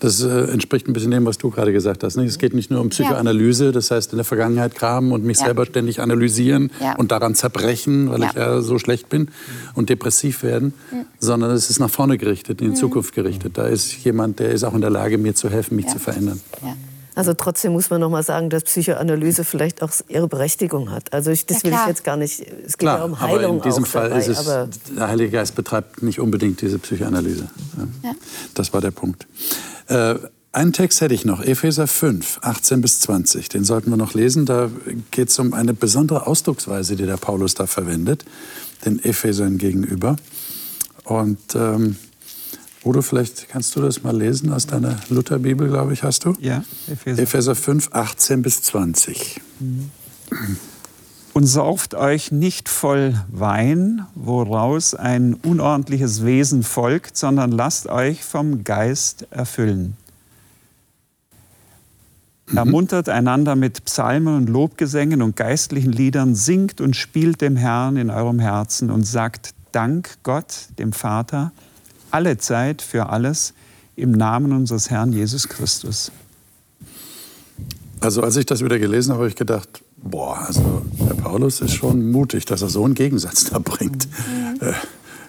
[0.00, 2.16] Das äh, entspricht ein bisschen dem, was du gerade gesagt hast.
[2.16, 2.28] Nicht?
[2.28, 5.44] Es geht nicht nur um Psychoanalyse, das heißt in der Vergangenheit kramen und mich Ja.
[5.44, 6.96] selber ständig analysieren Ja.
[6.96, 8.28] und daran zerbrechen, weil Ja.
[8.28, 9.28] ich ja so schlecht bin
[9.74, 10.72] und depressiv werden,
[11.20, 13.58] sondern es ist nach vorne gerichtet, in die Zukunft gerichtet.
[13.58, 16.40] Da ist jemand, der ist auch in der Lage, mir zu helfen, mich zu verändern.
[17.14, 21.12] Also trotzdem muss man noch mal sagen, dass Psychoanalyse vielleicht auch ihre Berechtigung hat.
[21.12, 22.40] Also ich, das Ja, will ich jetzt gar nicht.
[22.40, 24.44] Es geht Klar, ja um Heilung aber in diesem auch Fall dabei, ist es,
[24.96, 27.48] der Heilige Geist betreibt nicht unbedingt diese Psychoanalyse.
[28.02, 28.12] Ja.
[28.54, 29.26] Das war der Punkt.
[29.88, 30.14] Äh,
[30.54, 33.48] einen Text hätte ich noch, Epheser 5, 18 bis 20.
[33.48, 34.44] Den sollten wir noch lesen.
[34.44, 34.70] Da
[35.10, 38.24] geht es um eine besondere Ausdrucksweise, die der Paulus da verwendet,
[38.84, 40.16] den Ephesern gegenüber.
[41.04, 41.96] Und ähm,
[42.84, 46.34] Udo, vielleicht kannst du das mal lesen aus deiner Lutherbibel, glaube ich, hast du?
[46.40, 47.22] Ja, Epheser.
[47.22, 49.40] Epheser 5, 18 bis 20.
[51.32, 58.64] Und sauft euch nicht voll Wein, woraus ein unordentliches Wesen folgt, sondern lasst euch vom
[58.64, 59.96] Geist erfüllen.
[62.54, 68.10] Ermuntert einander mit Psalmen und Lobgesängen und geistlichen Liedern, singt und spielt dem Herrn in
[68.10, 71.52] eurem Herzen und sagt Dank Gott, dem Vater,
[72.12, 73.54] alle Zeit für alles
[73.96, 76.12] im Namen unseres Herrn Jesus Christus.
[78.00, 81.74] Also als ich das wieder gelesen habe, habe ich gedacht, boah, also der Paulus ist
[81.74, 84.08] schon mutig, dass er so einen Gegensatz da bringt.
[84.60, 84.72] Äh,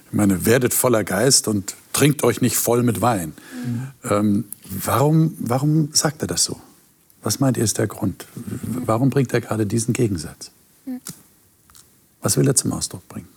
[0.07, 3.33] ich meine, werdet voller Geist und trinkt euch nicht voll mit Wein.
[4.03, 6.59] Ähm, warum, warum sagt er das so?
[7.21, 8.27] Was meint ihr ist der Grund?
[8.85, 10.51] Warum bringt er gerade diesen Gegensatz?
[12.21, 13.27] Was will er zum Ausdruck bringen?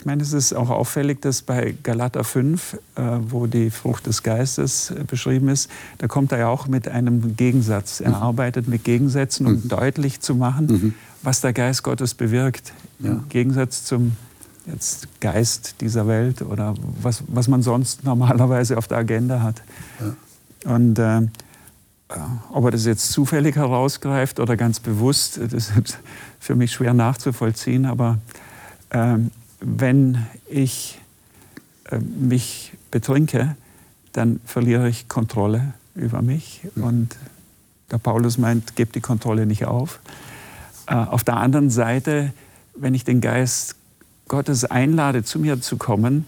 [0.00, 4.22] Ich meine, es ist auch auffällig, dass bei Galater 5, äh, wo die Frucht des
[4.22, 8.00] Geistes äh, beschrieben ist, da kommt er ja auch mit einem Gegensatz.
[8.00, 12.72] Er arbeitet mit Gegensätzen, um deutlich zu machen, was der Geist Gottes bewirkt.
[13.00, 14.16] Im Gegensatz zum
[14.64, 16.72] jetzt Geist dieser Welt oder
[17.02, 19.62] was, was man sonst normalerweise auf der Agenda hat.
[20.64, 21.26] Und äh, äh,
[22.50, 25.98] ob er das jetzt zufällig herausgreift oder ganz bewusst, das ist
[26.38, 27.84] für mich schwer nachzuvollziehen.
[27.84, 28.16] Aber
[28.92, 29.30] ähm,
[29.60, 30.98] wenn ich
[31.90, 33.56] äh, mich betrinke,
[34.12, 36.62] dann verliere ich Kontrolle über mich.
[36.76, 37.16] Und
[37.90, 40.00] der Paulus meint, gebt die Kontrolle nicht auf.
[40.86, 42.32] Äh, auf der anderen Seite,
[42.74, 43.76] wenn ich den Geist
[44.28, 46.26] Gottes einlade, zu mir zu kommen,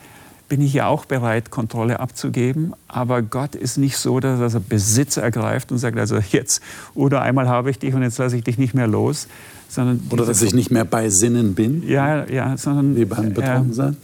[0.48, 2.74] bin ich ja auch bereit, Kontrolle abzugeben.
[2.86, 6.62] Aber Gott ist nicht so, dass er Besitz ergreift und sagt, also jetzt,
[6.94, 9.28] oder einmal habe ich dich und jetzt lasse ich dich nicht mehr los.
[9.72, 11.82] Sondern oder dass ich nicht mehr bei Sinnen bin?
[11.88, 13.96] Ja, ja, sondern Wie beim Betrunkensein?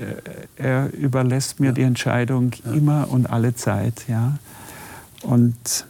[0.56, 1.72] Er, er, überlässt mir ja.
[1.72, 2.72] die Entscheidung ja.
[2.72, 4.06] immer und alle Zeit.
[4.08, 4.38] Ja.
[5.22, 5.84] Und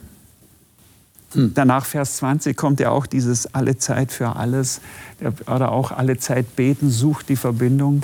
[1.31, 1.53] hm.
[1.53, 4.81] danach, Vers 20, kommt ja auch dieses alle Zeit für alles
[5.47, 8.03] oder auch alle Zeit beten, sucht die Verbindung.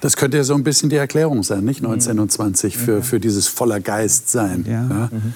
[0.00, 3.18] Das könnte ja so ein bisschen die Erklärung sein, nicht 19 und 20, für, für
[3.18, 4.64] dieses voller Geist sein.
[4.64, 4.86] Ja.
[4.88, 5.08] ja?
[5.10, 5.34] Mhm.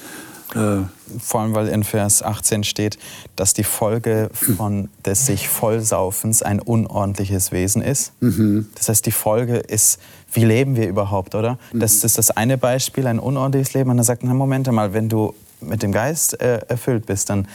[0.55, 0.85] Äh,
[1.19, 2.99] Vor allem, weil in Vers 18 steht,
[3.37, 8.13] dass die Folge von des sich Vollsaufens ein unordentliches Wesen ist.
[8.21, 8.69] Mhm.
[8.75, 9.99] Das heißt, die Folge ist,
[10.33, 11.59] wie leben wir überhaupt, oder?
[11.73, 11.81] Mhm.
[11.81, 13.91] Das ist das eine Beispiel, ein unordentliches Leben.
[13.91, 17.47] Und dann sagt man, Moment mal, wenn du mit dem Geist äh, erfüllt bist, dann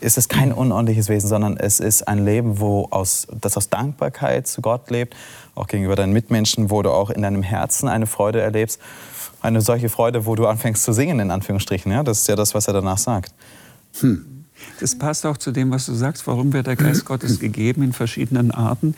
[0.00, 4.46] ist es kein unordentliches Wesen, sondern es ist ein Leben, wo aus, das aus Dankbarkeit
[4.46, 5.16] zu Gott lebt,
[5.54, 8.78] auch gegenüber deinen Mitmenschen, wo du auch in deinem Herzen eine Freude erlebst.
[9.40, 11.92] Eine solche Freude, wo du anfängst zu singen, in Anführungsstrichen.
[11.92, 12.02] Ja?
[12.02, 13.32] Das ist ja das, was er danach sagt.
[14.00, 14.24] Hm.
[14.80, 16.26] Das passt auch zu dem, was du sagst.
[16.26, 18.94] Warum wird der Geist Gottes gegeben in verschiedenen Arten?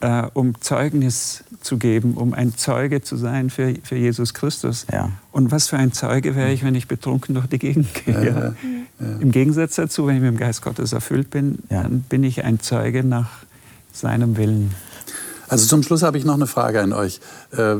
[0.00, 4.86] Äh, um Zeugnis zu geben, um ein Zeuge zu sein für, für Jesus Christus.
[4.92, 5.10] Ja.
[5.32, 8.14] Und was für ein Zeuge wäre ich, wenn ich betrunken durch die Gegend gehe?
[8.14, 8.54] Ja,
[9.00, 9.18] ja.
[9.20, 12.60] Im Gegensatz dazu, wenn ich mit dem Geist Gottes erfüllt bin, dann bin ich ein
[12.60, 13.30] Zeuge nach
[13.92, 14.74] seinem Willen.
[15.48, 17.20] Also zum Schluss habe ich noch eine Frage an euch.
[17.56, 17.76] Äh,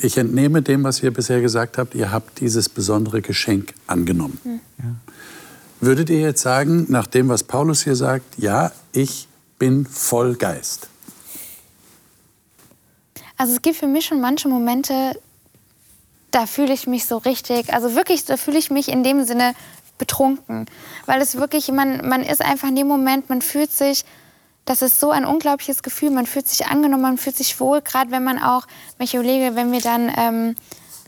[0.00, 4.60] ich entnehme dem, was ihr bisher gesagt habt, ihr habt dieses besondere Geschenk angenommen.
[4.78, 4.84] Ja.
[5.80, 9.28] Würdet ihr jetzt sagen, nach dem, was Paulus hier sagt, ja, ich
[9.58, 10.88] bin voll Geist?
[13.36, 15.20] Also es gibt für mich schon manche Momente,
[16.30, 19.54] da fühle ich mich so richtig, also wirklich, da fühle ich mich in dem Sinne
[19.98, 20.66] betrunken.
[21.04, 24.04] Weil es wirklich, man, man ist einfach in dem Moment, man fühlt sich,
[24.66, 28.10] das ist so ein unglaubliches Gefühl, man fühlt sich angenommen, man fühlt sich wohl, gerade
[28.10, 28.66] wenn man auch,
[28.98, 30.56] wenn ich überlege, wenn wir dann ähm,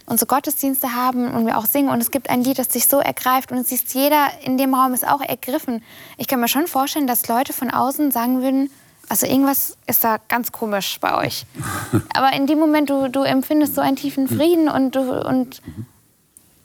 [0.07, 2.99] unsere Gottesdienste haben und wir auch singen und es gibt ein Lied, das sich so
[2.99, 5.83] ergreift und es ist jeder in dem Raum ist auch ergriffen.
[6.17, 8.71] Ich kann mir schon vorstellen, dass Leute von außen sagen würden,
[9.09, 11.45] also irgendwas ist da ganz komisch bei euch.
[12.15, 15.63] Aber in dem Moment, du, du empfindest so einen tiefen Frieden und du, und,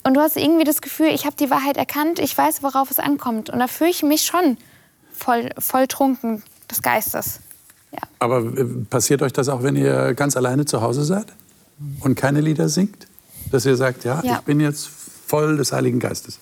[0.03, 2.99] und du hast irgendwie das Gefühl, ich habe die Wahrheit erkannt, ich weiß, worauf es
[2.99, 3.49] ankommt.
[3.49, 4.57] Und da fühle ich mich schon
[5.11, 6.43] voll, voll trunken
[6.73, 7.39] des Geistes.
[7.91, 7.99] Ja.
[8.19, 11.27] Aber äh, passiert euch das auch, wenn ihr ganz alleine zu Hause seid
[12.01, 13.07] und keine Lieder singt?
[13.51, 14.37] Dass ihr sagt, ja, ja.
[14.37, 14.89] ich bin jetzt
[15.27, 16.39] voll des Heiligen Geistes?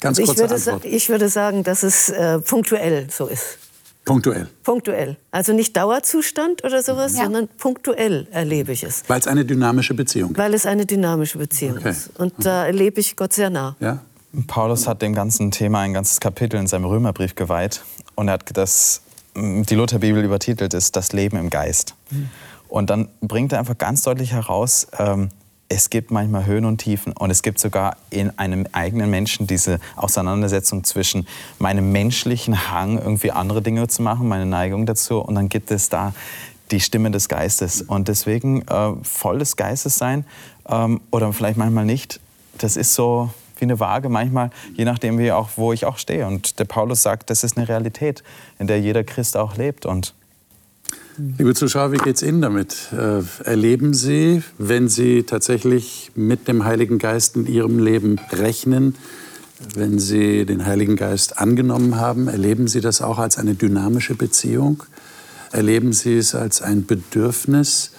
[0.00, 3.58] Ganz also ich, würde ich würde sagen, dass es äh, punktuell so ist.
[4.04, 4.46] Punktuell.
[4.62, 5.16] Punktuell.
[5.32, 7.24] Also nicht Dauerzustand oder sowas, ja.
[7.24, 9.02] sondern punktuell erlebe ich es.
[9.08, 10.38] Weil es eine dynamische Beziehung ist.
[10.38, 11.90] Weil es eine dynamische Beziehung okay.
[11.90, 12.10] ist.
[12.18, 13.74] Und da erlebe ich Gott sehr nah.
[13.80, 14.00] Ja.
[14.46, 17.82] Paulus hat dem ganzen Thema ein ganzes Kapitel in seinem Römerbrief geweiht.
[18.14, 19.00] Und er hat das,
[19.34, 21.94] die Lutherbibel übertitelt ist Das Leben im Geist.
[22.68, 25.30] Und dann bringt er einfach ganz deutlich heraus, ähm,
[25.68, 29.80] es gibt manchmal Höhen und Tiefen und es gibt sogar in einem eigenen Menschen diese
[29.96, 31.26] Auseinandersetzung zwischen
[31.58, 35.88] meinem menschlichen Hang, irgendwie andere Dinge zu machen, meine Neigung dazu und dann gibt es
[35.88, 36.14] da
[36.70, 37.82] die Stimme des Geistes.
[37.82, 40.24] Und deswegen äh, voll des Geistes sein
[40.68, 42.20] ähm, oder vielleicht manchmal nicht,
[42.58, 46.26] das ist so wie eine Waage manchmal, je nachdem, wie auch, wo ich auch stehe.
[46.26, 48.22] Und der Paulus sagt, das ist eine Realität,
[48.58, 49.86] in der jeder Christ auch lebt.
[49.86, 50.14] Und
[51.38, 52.92] Liebe Zuschauer, wie geht es Ihnen damit?
[52.92, 58.94] Äh, erleben Sie, wenn Sie tatsächlich mit dem Heiligen Geist in Ihrem Leben rechnen,
[59.74, 64.82] wenn Sie den Heiligen Geist angenommen haben, erleben Sie das auch als eine dynamische Beziehung?
[65.52, 67.92] Erleben Sie es als ein Bedürfnis,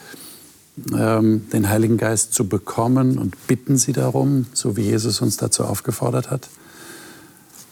[0.96, 5.64] ähm, den Heiligen Geist zu bekommen und bitten Sie darum, so wie Jesus uns dazu
[5.64, 6.50] aufgefordert hat?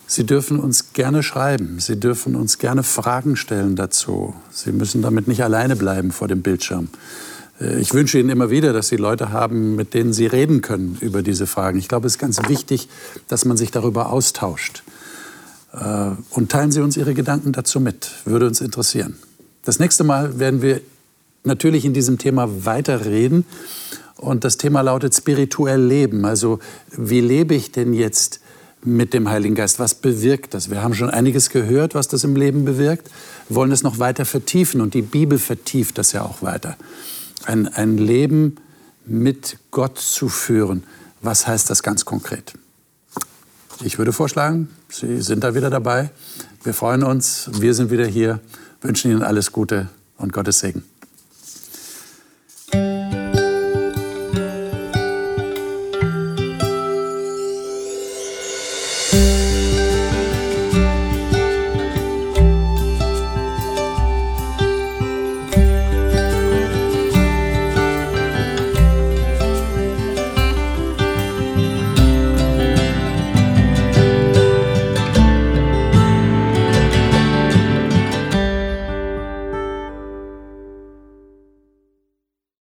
[0.07, 1.79] Sie dürfen uns gerne schreiben.
[1.79, 4.35] Sie dürfen uns gerne Fragen stellen dazu.
[4.51, 6.89] Sie müssen damit nicht alleine bleiben vor dem Bildschirm.
[7.59, 10.97] Äh, ich wünsche Ihnen immer wieder, dass Sie Leute haben, mit denen Sie reden können
[11.01, 11.79] über diese Fragen.
[11.79, 12.87] Ich glaube, es ist ganz wichtig,
[13.27, 14.83] dass man sich darüber austauscht.
[15.73, 18.11] Äh, und teilen Sie uns Ihre Gedanken dazu mit.
[18.25, 19.17] Würde uns interessieren.
[19.63, 20.81] Das nächste Mal werden wir
[21.45, 23.45] natürlich in diesem Thema weiterreden.
[24.17, 26.25] Und das Thema lautet spirituell Leben.
[26.25, 26.59] Also
[26.91, 28.39] wie lebe ich denn jetzt
[28.83, 29.79] mit dem Heiligen Geist?
[29.79, 30.69] Was bewirkt das?
[30.69, 33.09] Wir haben schon einiges gehört, was das im Leben bewirkt,
[33.49, 36.77] wir wollen es noch weiter vertiefen und die Bibel vertieft das ja auch weiter.
[37.45, 38.55] Ein, ein Leben
[39.05, 40.83] mit Gott zu führen,
[41.21, 42.53] was heißt das ganz konkret?
[43.83, 46.09] Ich würde vorschlagen, Sie sind da wieder dabei.
[46.63, 48.39] Wir freuen uns, wir sind wieder hier,
[48.81, 50.83] wünschen Ihnen alles Gute und Gottes Segen.